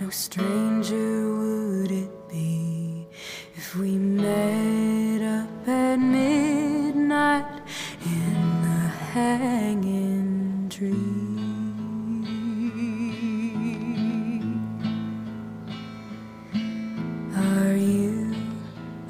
[0.00, 3.06] No stranger would it be
[3.54, 7.60] if we met up at midnight
[8.02, 11.17] in the hanging tree.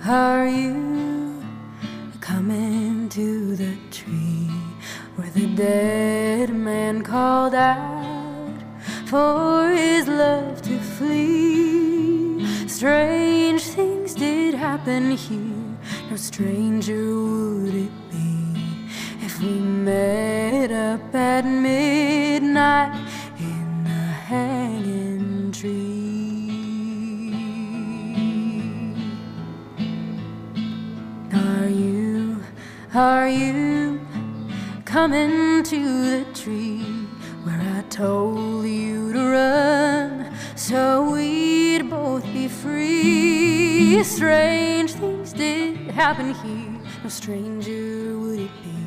[0.08, 1.42] Are you
[2.18, 4.50] coming to the tree
[5.16, 8.54] where the dead man called out
[9.04, 12.46] for his love to flee?
[12.66, 15.76] Strange things did happen here,
[16.10, 18.88] no stranger would it be
[19.20, 22.94] if we met up at midnight
[23.38, 26.07] in the hanging tree.
[31.38, 32.42] Are you
[32.94, 34.00] are you
[34.84, 36.82] coming to the tree
[37.44, 44.02] where I told you to run so we'd both be free?
[44.02, 46.80] Strange things did happen here.
[47.04, 48.78] No stranger would it be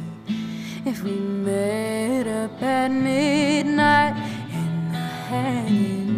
[0.89, 4.15] if we met up at midnight
[4.51, 6.10] in the hanging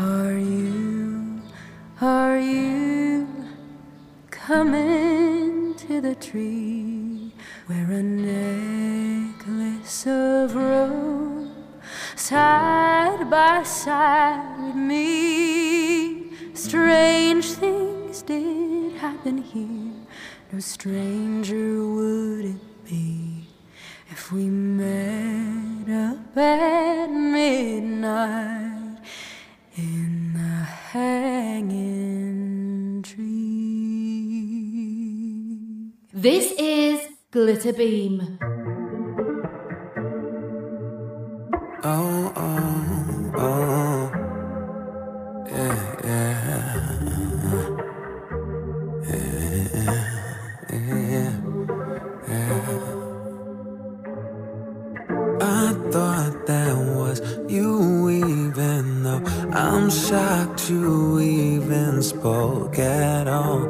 [0.00, 1.42] Are you,
[2.00, 3.28] are you
[4.30, 7.34] coming to the tree
[7.66, 11.50] where a necklace of rose
[12.16, 16.32] side by side with me?
[16.54, 19.92] Strange things did happen here.
[20.50, 23.48] No stranger would it be
[24.10, 28.79] if we met up at midnight
[29.80, 32.32] in the hanging
[33.02, 34.60] tree.
[36.12, 37.00] This is
[37.30, 38.38] Glitter Beam.
[41.82, 44.12] Oh, oh, oh.
[45.48, 46.98] Yeah, yeah.
[49.08, 50.09] Yeah,
[55.60, 59.22] I thought that was you, even though
[59.52, 63.60] I'm shocked you even spoke at all.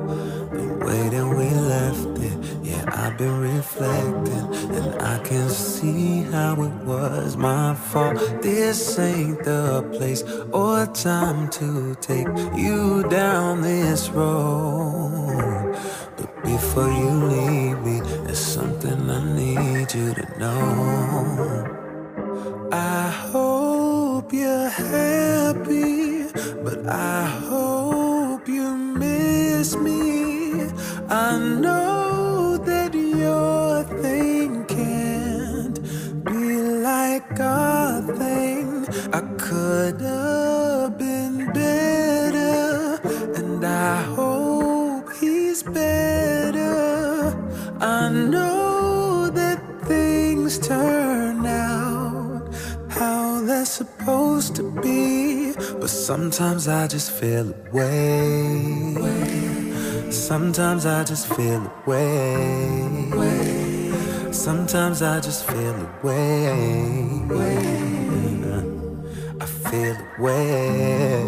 [0.52, 4.46] The way that we left it, yeah, I've been reflecting,
[4.76, 8.16] and I can see how it was my fault.
[8.40, 10.22] This ain't the place
[10.52, 15.76] or time to take you down this road.
[16.16, 21.29] But before you leave me, there's something I need you to know.
[22.72, 26.26] I hope you're happy,
[26.62, 30.70] but I hope you miss me.
[31.08, 35.82] I know that your thing can't
[36.24, 38.86] be like our thing.
[39.12, 43.00] I could have been better,
[43.34, 47.34] and I hope he's better.
[47.80, 51.19] I know that things turn
[53.84, 58.94] supposed to be, but sometimes I just feel away.
[60.10, 63.32] Sometimes I just feel away.
[64.32, 66.50] Sometimes I just feel away.
[69.40, 71.24] I feel away.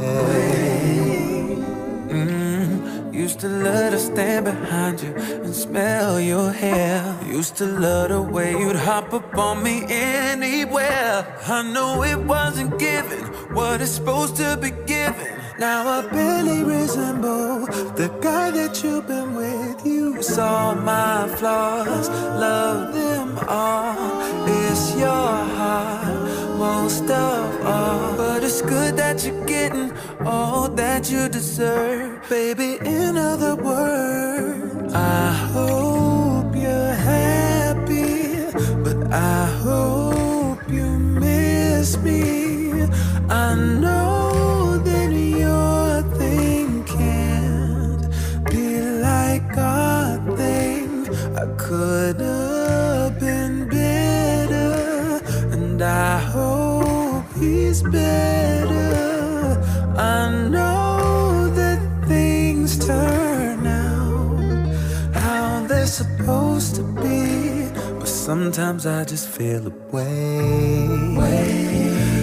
[2.18, 5.14] Mm, Used to love to stand behind you
[5.44, 6.98] and smell your hair.
[7.26, 11.26] Used to love the way you'd hop up on me anywhere.
[11.46, 13.20] I know it wasn't given
[13.54, 15.40] what it's supposed to be given.
[15.58, 19.86] Now I barely resemble the guy that you've been with.
[19.86, 24.22] You saw my flaws, love them all.
[24.48, 28.16] It's your heart, most of all.
[28.16, 29.92] But it's good that you're getting
[30.24, 32.78] all that you deserve, baby.
[32.84, 36.01] In other words, I hope
[39.14, 42.84] I hope you miss me.
[43.28, 48.08] I know that your thing can't
[48.50, 51.06] be like our thing.
[51.36, 55.20] I could have been better,
[55.52, 58.31] and I hope he's better.
[68.22, 71.12] Sometimes I just feel away.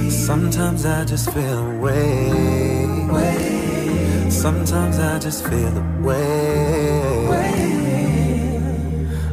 [0.10, 2.32] Sometimes I just feel away.
[4.30, 7.28] Sometimes I just feel away.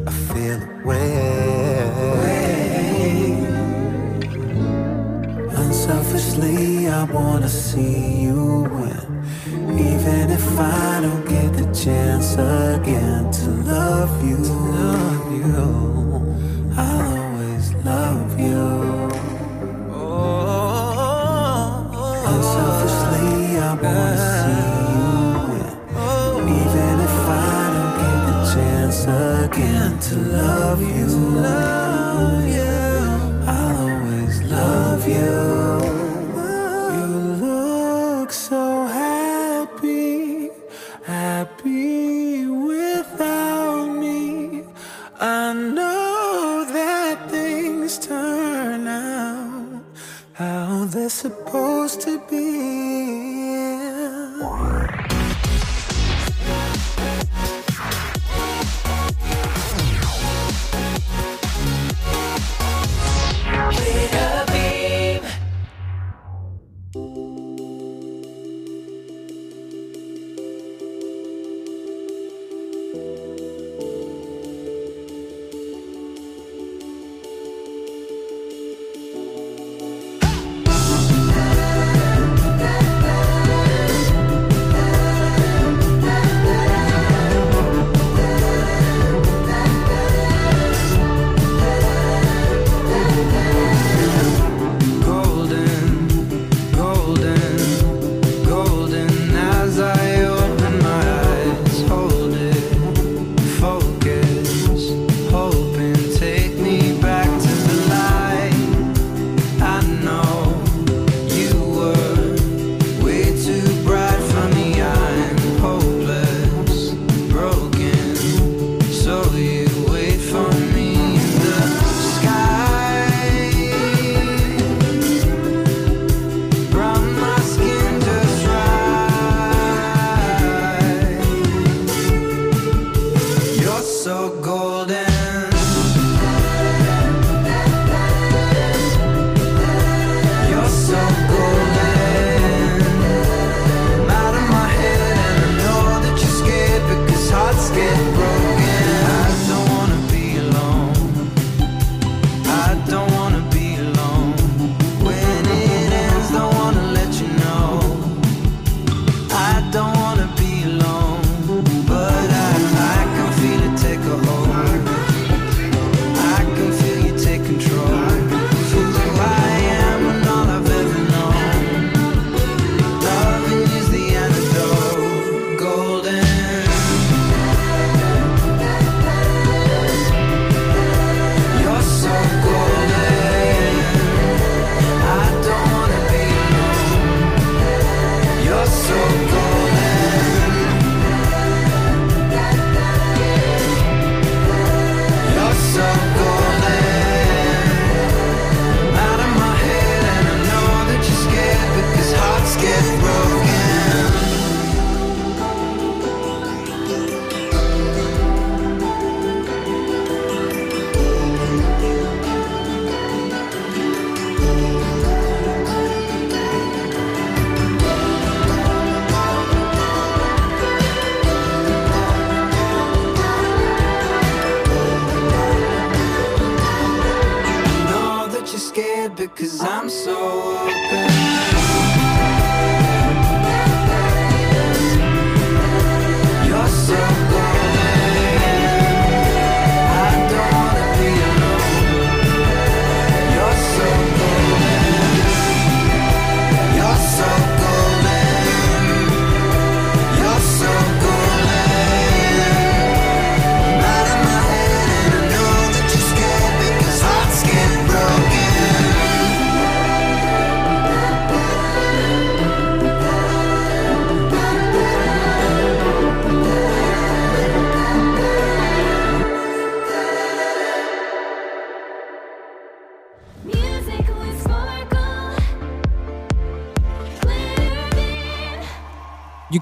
[0.05, 1.37] I feel away.
[5.63, 9.07] Unselfishly, I wanna see you win.
[9.89, 16.06] Even if I don't get the chance again to love you, love you,
[16.77, 19.09] I'll always love you.
[19.91, 22.33] Oh, oh, oh.
[22.33, 24.61] Unselfishly, I wanna see
[24.93, 25.07] you
[25.49, 26.49] win.
[26.61, 29.01] Even if I don't get the chance
[29.45, 31.07] again to love you,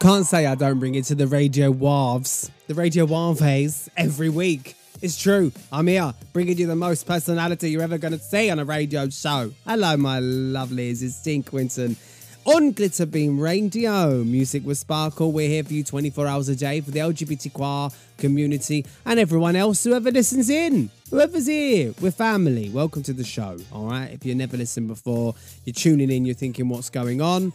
[0.05, 2.51] can't say I don't bring it to the Radio Waves.
[2.67, 4.75] The Radio Waves every week.
[5.01, 5.51] It's true.
[5.71, 9.09] I'm here, bringing you the most personality you're ever going to see on a radio
[9.09, 9.51] show.
[9.65, 11.01] Hello, my lovelies.
[11.01, 11.97] It's Dean Quinton
[12.45, 14.23] on Glitterbeam Radio.
[14.23, 15.31] Music with Sparkle.
[15.31, 19.83] We're here for you 24 hours a day for the LGBTQ community and everyone else
[19.83, 20.91] who ever listens in.
[21.09, 22.69] Whoever's here, we're family.
[22.69, 23.57] Welcome to the show.
[23.71, 24.11] All right.
[24.11, 25.33] If you've never listened before,
[25.63, 27.53] you're tuning in, you're thinking, what's going on?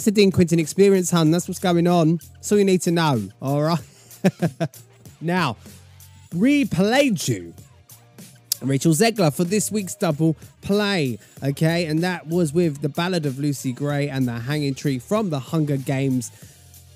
[0.00, 1.30] It's the Dean Quinton experience, hun.
[1.30, 2.20] That's what's going on.
[2.50, 3.28] All you need to know.
[3.42, 3.78] All right.
[5.20, 5.58] now,
[6.34, 7.52] we played you
[8.62, 11.18] Rachel Zegler for this week's double play.
[11.44, 15.28] Okay, and that was with the Ballad of Lucy Gray and the Hanging Tree from
[15.28, 16.30] the Hunger Games.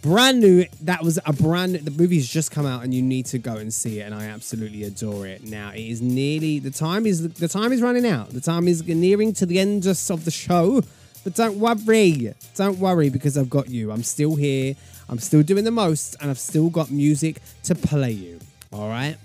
[0.01, 0.65] Brand new.
[0.81, 1.75] That was a brand.
[1.75, 4.05] The movie's just come out, and you need to go and see it.
[4.05, 5.45] And I absolutely adore it.
[5.45, 8.31] Now it is nearly the time is the time is running out.
[8.31, 10.81] The time is nearing to the end just of the show.
[11.25, 13.91] But don't worry, don't worry because I've got you.
[13.91, 14.77] I'm still here.
[15.09, 18.39] I'm still doing the most, and I've still got music to play you.
[18.73, 19.17] All right.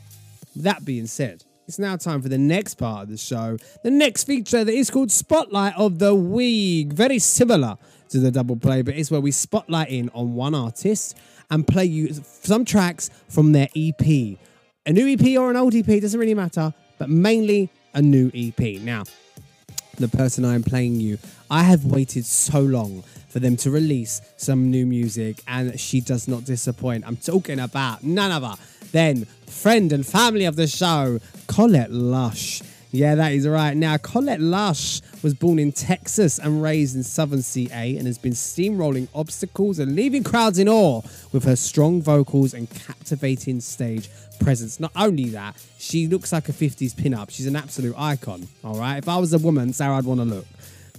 [0.56, 3.58] That being said, it's now time for the next part of the show.
[3.84, 6.92] The next feature that is called Spotlight of the Week.
[6.92, 7.78] Very similar
[8.10, 11.16] to the double play, but it's where we spotlight in on one artist
[11.52, 14.02] and play you some tracks from their EP.
[14.86, 18.82] A new EP or an old EP, doesn't really matter, but mainly a new EP.
[18.82, 19.04] Now,
[19.98, 21.18] the person I am playing you,
[21.50, 26.28] I have waited so long for them to release some new music, and she does
[26.28, 27.06] not disappoint.
[27.08, 28.56] I'm talking about none other
[28.92, 32.62] than friend and family of the show, Colette Lush.
[32.92, 33.78] Yeah, that is right.
[33.78, 38.34] Now, Colette Lush was born in Texas and raised in southern CA and has been
[38.34, 41.02] steamrolling obstacles and leaving crowds in awe
[41.32, 44.10] with her strong vocals and captivating stage
[44.40, 44.80] presence.
[44.80, 47.30] Not only that, she looks like a 50s pinup.
[47.30, 48.48] She's an absolute icon.
[48.64, 48.98] All right.
[48.98, 50.46] If I was a woman, Sarah, I'd want to look.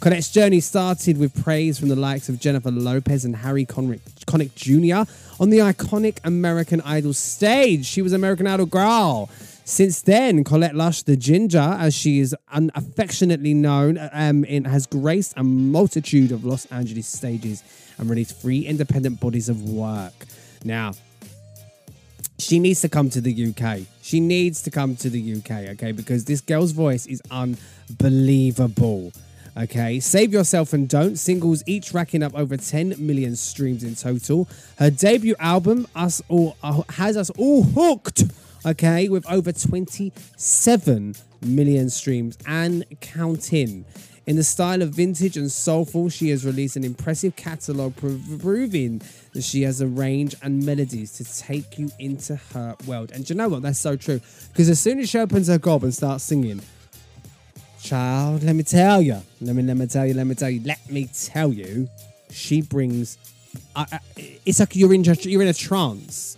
[0.01, 4.55] Colette's journey started with praise from the likes of Jennifer Lopez and Harry Connick, Connick
[4.55, 5.11] Jr.
[5.39, 7.85] on the iconic American Idol stage.
[7.85, 9.29] She was American Idol girl.
[9.67, 15.35] Since then, Colette Lush, the Ginger, as she is affectionately known, um, in, has graced
[15.37, 17.63] a multitude of Los Angeles stages
[17.99, 20.15] and released three independent bodies of work.
[20.65, 20.93] Now,
[22.39, 23.81] she needs to come to the UK.
[24.01, 25.93] She needs to come to the UK, okay?
[25.93, 29.13] Because this girl's voice is unbelievable.
[29.57, 34.49] Okay, Save Yourself and Don't singles each racking up over 10 million streams in total.
[34.79, 38.25] Her debut album us all uh, has us all hooked.
[38.65, 43.87] Okay, with over 27 million streams and counting.
[44.27, 49.01] In the style of vintage and soulful, she has released an impressive catalogue prov- proving
[49.33, 53.11] that she has a range and melodies to take you into her world.
[53.13, 53.63] And you know what?
[53.63, 54.21] That's so true.
[54.53, 56.61] Because as soon as she opens her gob and starts singing,
[57.83, 60.61] child, let me tell you, let me let me tell you, let me tell you,
[60.65, 61.89] let me tell you,
[62.31, 63.19] she brings.
[64.47, 66.37] It's like you're in you're in a trance.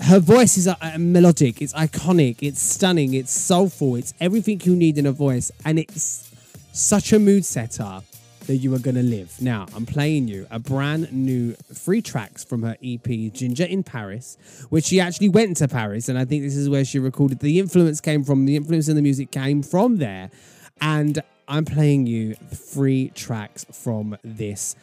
[0.00, 1.60] Her voice is uh, uh, melodic.
[1.60, 2.36] It's iconic.
[2.40, 3.14] It's stunning.
[3.14, 3.96] It's soulful.
[3.96, 6.32] It's everything you need in a voice, and it's
[6.72, 8.02] such a mood setter
[8.48, 9.40] that you are gonna live.
[9.40, 14.38] Now, I'm playing you a brand new three tracks from her EP Ginger in Paris,
[14.70, 17.40] which she actually went to Paris, and I think this is where she recorded.
[17.40, 18.46] The influence came from.
[18.46, 20.30] The influence in the music came from there,
[20.80, 24.76] and I'm playing you three tracks from this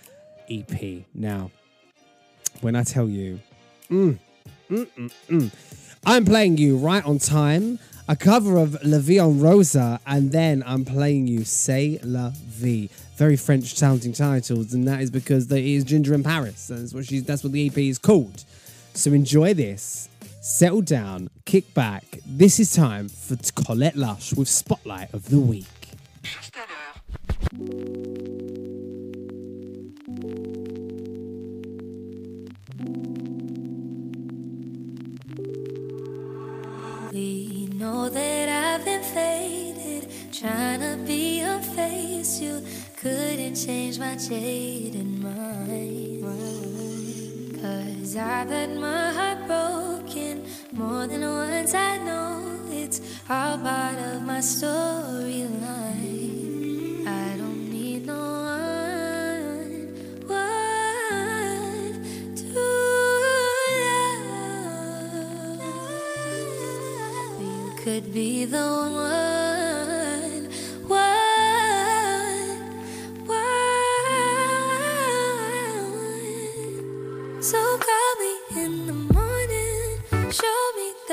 [0.50, 1.06] EP.
[1.14, 1.52] Now,
[2.62, 3.40] when I tell you,
[3.90, 4.18] mm,
[4.70, 5.54] mm, mm, mm,
[6.06, 7.80] I'm playing you right on time.
[8.08, 12.88] A cover of La Vie en Rosa, and then I'm playing you C'est la Vie.
[13.16, 16.68] Very French sounding titles, and that is because there is Ginger in Paris.
[16.68, 18.44] That's what she's that's what the EP is called.
[18.94, 20.08] So enjoy this.
[20.40, 22.04] Settle down, kick back.
[22.24, 23.36] This is time for
[23.66, 25.66] Colette Lush with Spotlight of the Week.
[26.26, 26.96] Chasse à l'heure.
[37.14, 42.40] We know that I've been faded, trying to be your face.
[42.40, 42.64] You
[42.98, 46.65] couldn't change my jaded mind.
[47.66, 51.74] Cause I've had my heart broken more than once.
[51.74, 57.08] I know it's all part of my storyline.
[57.08, 58.22] I don't need no
[58.54, 59.96] one,
[60.28, 62.04] one
[62.40, 62.62] to love.
[67.42, 69.45] You could be the one.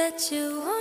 [0.02, 0.71] that you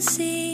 [0.00, 0.49] see.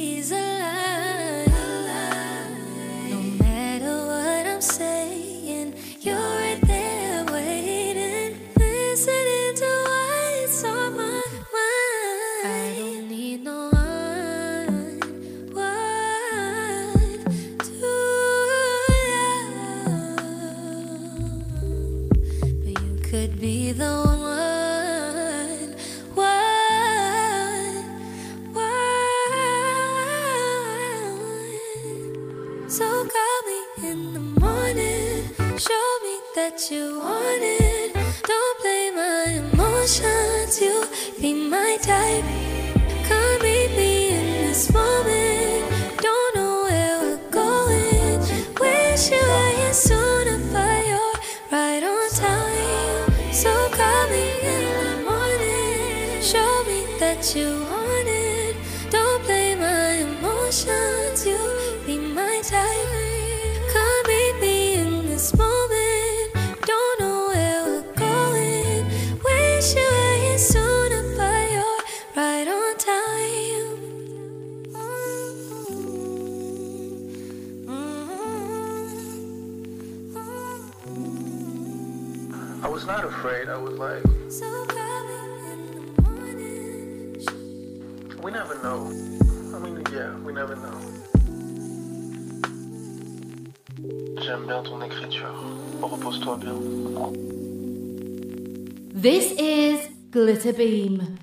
[100.46, 101.18] to beam.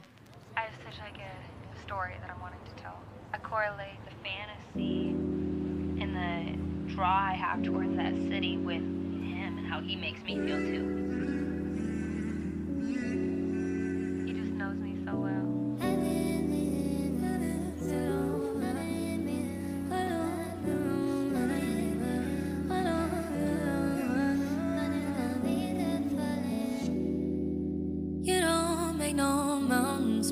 [0.58, 2.98] I have such like a story that I'm wanting to tell.
[3.34, 5.12] I correlate the fantasy
[6.02, 10.36] and the draw I have towards that city with him and how he makes me
[10.36, 11.03] feel too.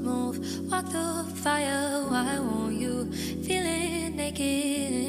[0.02, 0.38] move.
[0.72, 3.12] Walk the fire, why won't you?
[3.46, 5.01] Feeling naked.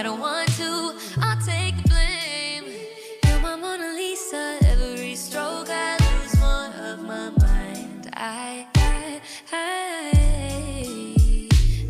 [0.00, 2.64] I don't want to, I'll take the blame.
[3.26, 8.08] You're my Mona Lisa, every stroke I lose one of my mind.
[8.14, 9.20] I, I,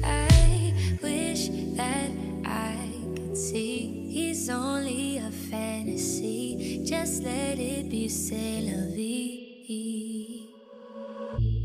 [0.03, 2.11] I, wish that
[2.45, 6.83] I could see he's only a fantasy.
[6.85, 8.81] Just let it be, c'est la.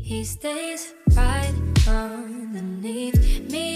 [0.04, 1.52] He stays right
[1.88, 3.75] underneath me.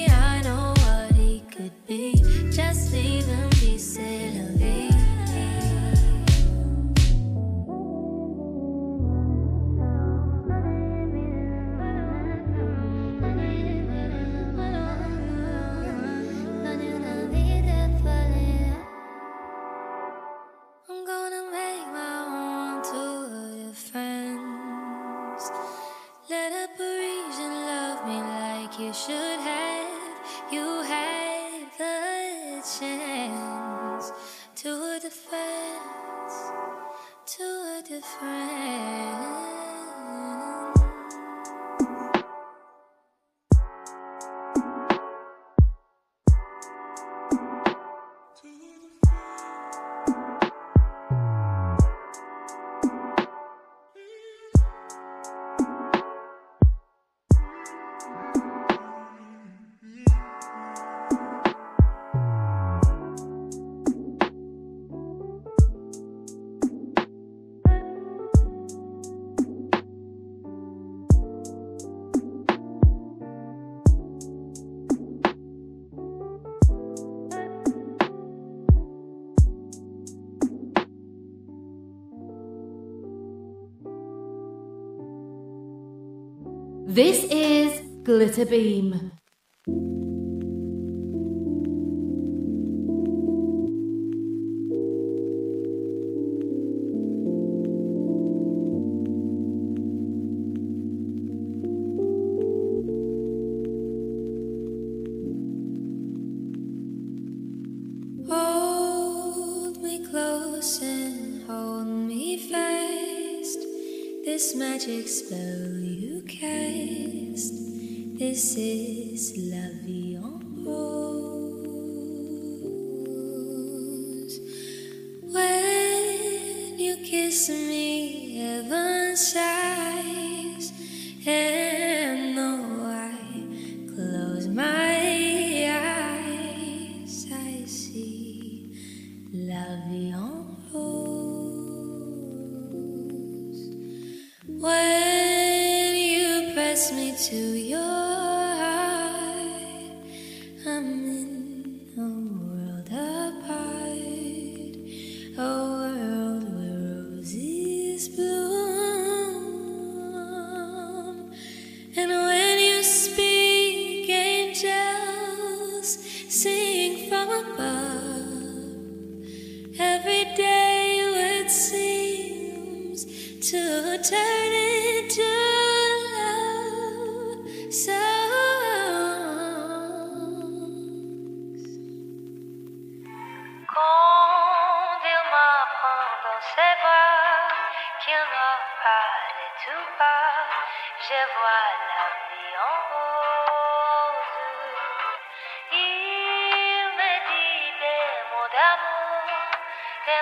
[87.01, 89.10] This is Glitter Beam.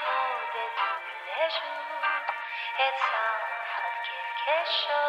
[0.06, 0.65] Mots de
[1.27, 2.05] les jours,
[2.78, 4.05] et ça me
[4.44, 5.07] fait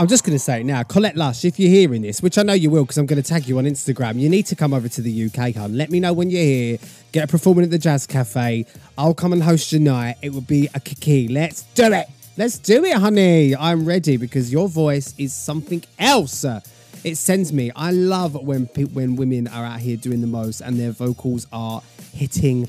[0.00, 2.44] I'm just going to say it now, Colette Lush, if you're hearing this, which I
[2.44, 4.72] know you will because I'm going to tag you on Instagram, you need to come
[4.72, 5.76] over to the UK, hon.
[5.76, 6.78] Let me know when you're here.
[7.10, 8.64] Get a performing at the Jazz Cafe.
[8.96, 10.14] I'll come and host your night.
[10.22, 11.26] It will be a kiki.
[11.26, 12.06] Let's do it.
[12.36, 13.56] Let's do it, honey.
[13.56, 16.44] I'm ready because your voice is something else.
[17.02, 17.72] It sends me.
[17.74, 21.48] I love when pe- when women are out here doing the most and their vocals
[21.52, 22.68] are hitting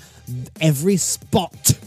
[0.59, 1.77] every spot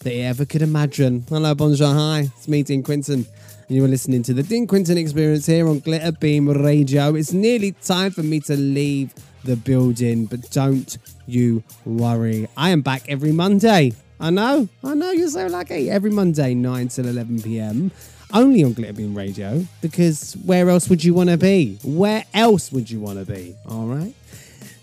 [0.00, 1.24] that you ever could imagine.
[1.28, 2.30] Hello, bonjour, hi.
[2.36, 3.26] It's me, Dean Quinton.
[3.68, 7.14] And you are listening to the Dean Quinton Experience here on Glitter Beam Radio.
[7.14, 9.14] It's nearly time for me to leave
[9.44, 12.48] the building, but don't you worry.
[12.56, 13.92] I am back every Monday.
[14.20, 15.90] I know, I know, you're so lucky.
[15.90, 17.90] Every Monday, 9 till 11 p.m.
[18.32, 21.78] Only on Glitter Beam Radio, because where else would you want to be?
[21.84, 23.54] Where else would you want to be?
[23.68, 24.14] All right.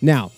[0.02, 0.32] Now,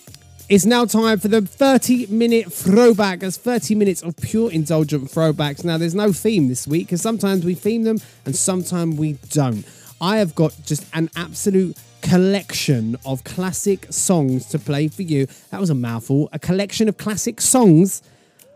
[0.52, 3.20] it's now time for the 30 minute throwback.
[3.20, 5.64] That's 30 minutes of pure indulgent throwbacks.
[5.64, 7.96] Now, there's no theme this week because sometimes we theme them
[8.26, 9.64] and sometimes we don't.
[9.98, 15.26] I have got just an absolute collection of classic songs to play for you.
[15.48, 16.28] That was a mouthful.
[16.34, 18.02] A collection of classic songs.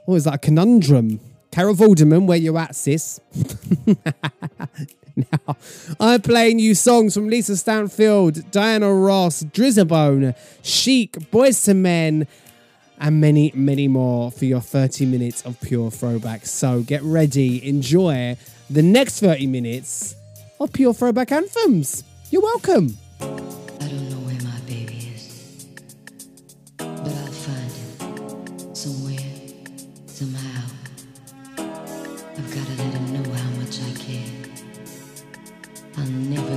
[0.05, 0.35] What is that?
[0.35, 1.19] A conundrum.
[1.51, 3.21] Carol Vorderman, where you at, sis?
[5.17, 5.57] now,
[6.01, 12.27] I'm playing you songs from Lisa Stansfield, Diana Ross, Driza Bone, Chic, Boyz II Men,
[12.99, 16.47] and many, many more for your 30 minutes of pure throwback.
[16.47, 18.37] So get ready, enjoy
[18.71, 20.15] the next 30 minutes
[20.61, 22.05] of pure throwback anthems.
[22.31, 22.97] You're welcome.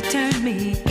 [0.00, 0.89] You turn me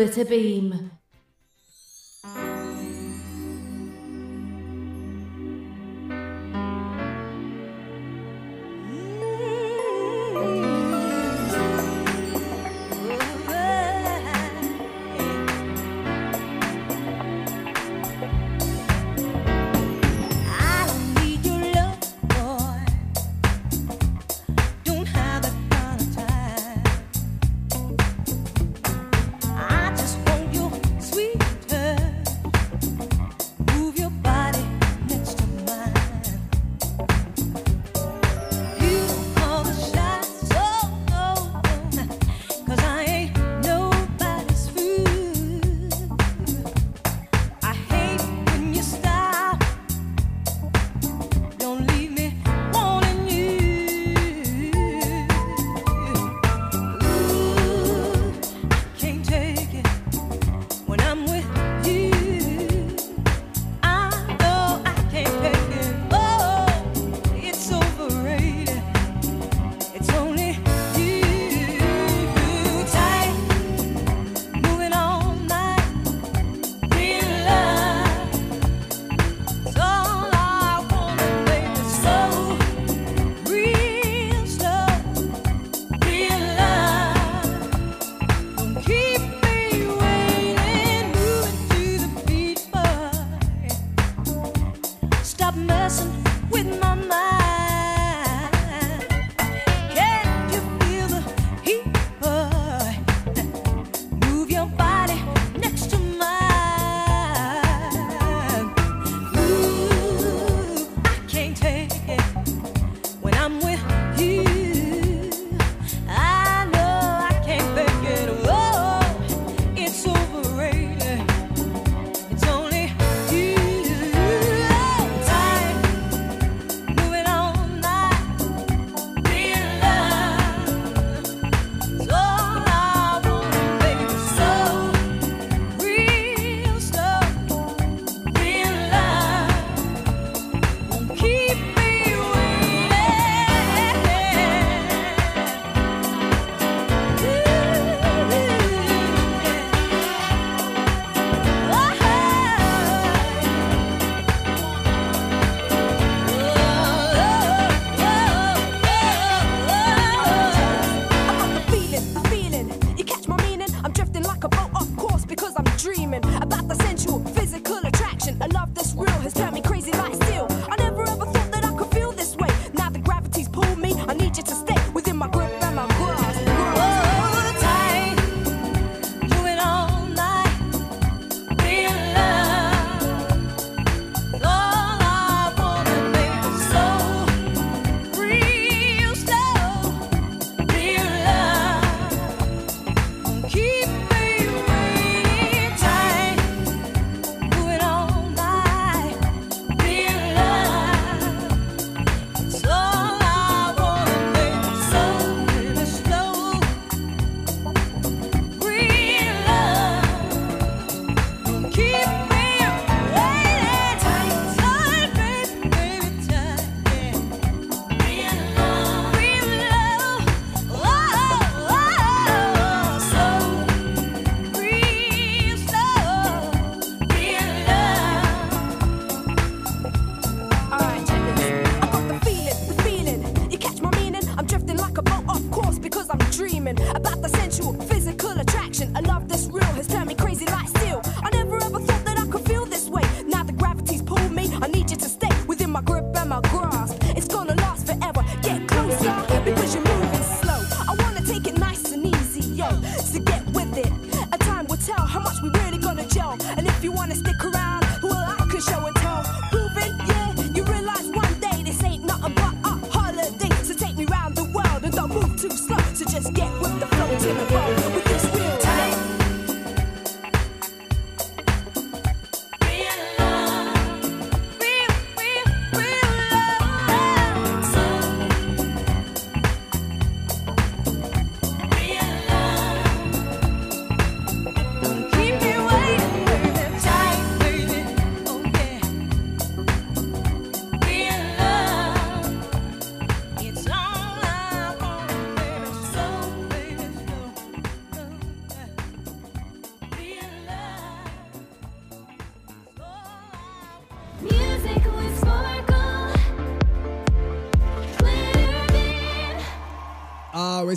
[0.00, 0.83] is Glitterbeam.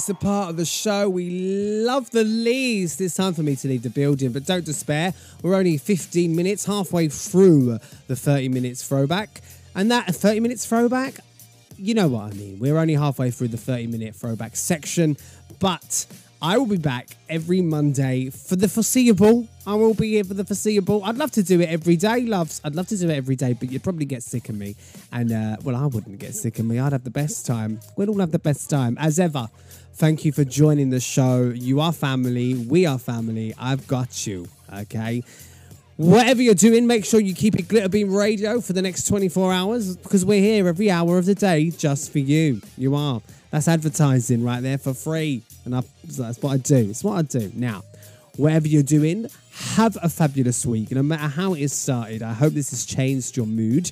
[0.10, 1.30] A part of the show we
[1.86, 3.02] love the least.
[3.02, 5.14] It's time for me to leave the building, but don't despair.
[5.42, 9.42] We're only 15 minutes, halfway through the 30 minutes throwback.
[9.76, 11.20] And that 30 minutes throwback,
[11.78, 12.60] you know what I mean.
[12.60, 15.18] We're only halfway through the 30 minute throwback section,
[15.60, 16.06] but
[16.42, 19.48] I will be back every Monday for the foreseeable.
[19.66, 21.04] I will be here for the foreseeable.
[21.04, 22.62] I'd love to do it every day, loves.
[22.64, 24.76] I'd love to do it every day, but you'd probably get sick of me.
[25.12, 26.78] And, uh, well, I wouldn't get sick of me.
[26.78, 27.80] I'd have the best time.
[27.96, 29.50] We'd all have the best time, as ever.
[29.94, 31.52] Thank you for joining the show.
[31.56, 32.54] You are family.
[32.54, 33.56] We are family.
[33.58, 34.48] I've got you.
[34.72, 35.24] Okay.
[35.96, 39.52] Whatever you're doing, make sure you keep it Glitter Beam Radio for the next 24
[39.52, 42.62] hours because we're here every hour of the day just for you.
[42.78, 43.24] You are.
[43.50, 45.42] That's advertising right there for free.
[45.68, 46.90] And I, that's what I do.
[46.90, 47.52] It's what I do.
[47.54, 47.84] Now,
[48.38, 49.28] whatever you're doing,
[49.76, 50.92] have a fabulous week.
[50.92, 53.92] No matter how it is started, I hope this has changed your mood.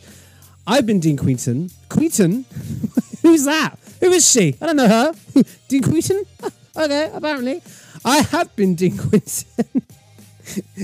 [0.66, 1.70] I've been Dean Queenton.
[1.90, 2.46] Queenton?
[3.24, 3.76] Who's that?
[4.00, 4.56] Who is she?
[4.62, 5.14] I don't know her.
[5.68, 6.24] Dean Queenton?
[6.78, 7.62] okay, apparently.
[8.06, 9.82] I have been Dean Queenton.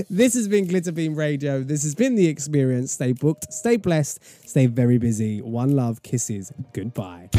[0.09, 1.63] this has been Glitter Beam Radio.
[1.63, 2.91] This has been the experience.
[2.91, 5.41] Stay booked, stay blessed, stay very busy.
[5.41, 7.29] One love, kisses, goodbye.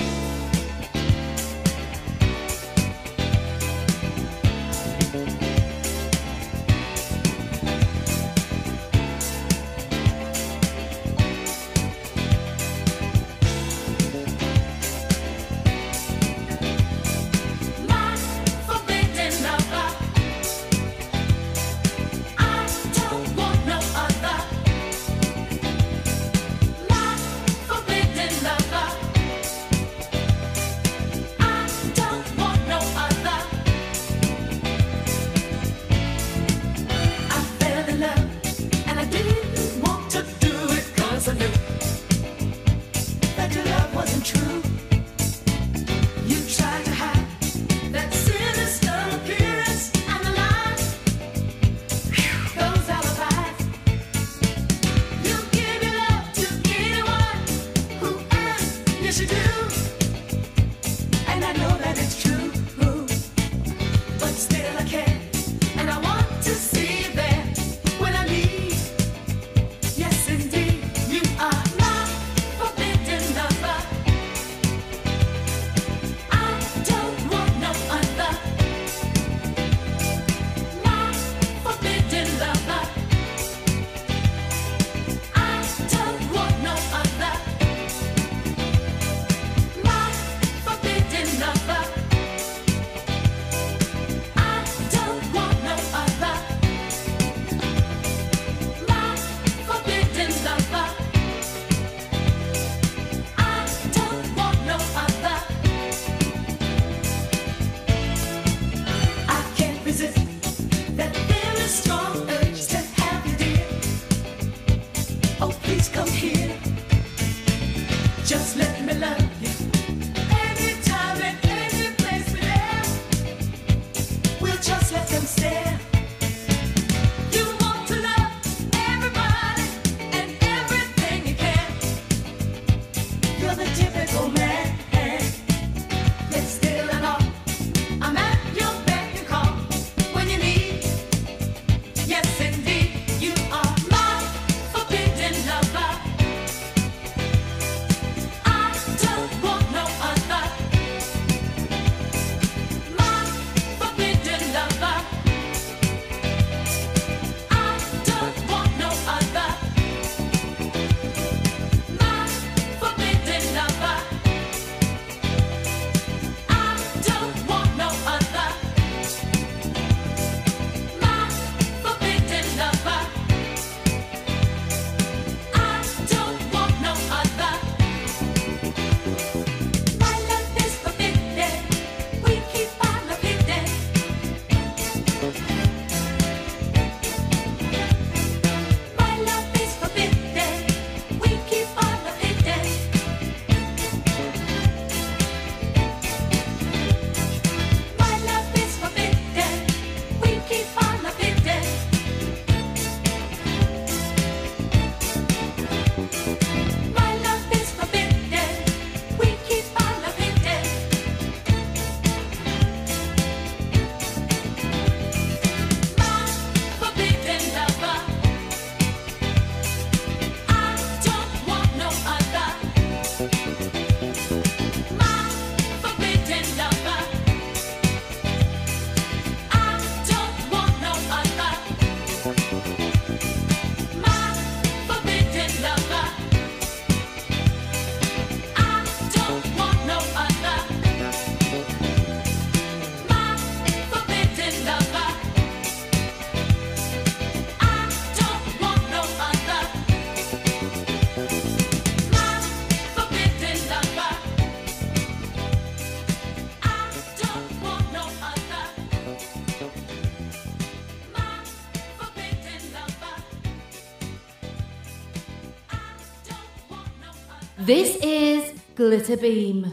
[268.82, 269.71] Glitter Beam.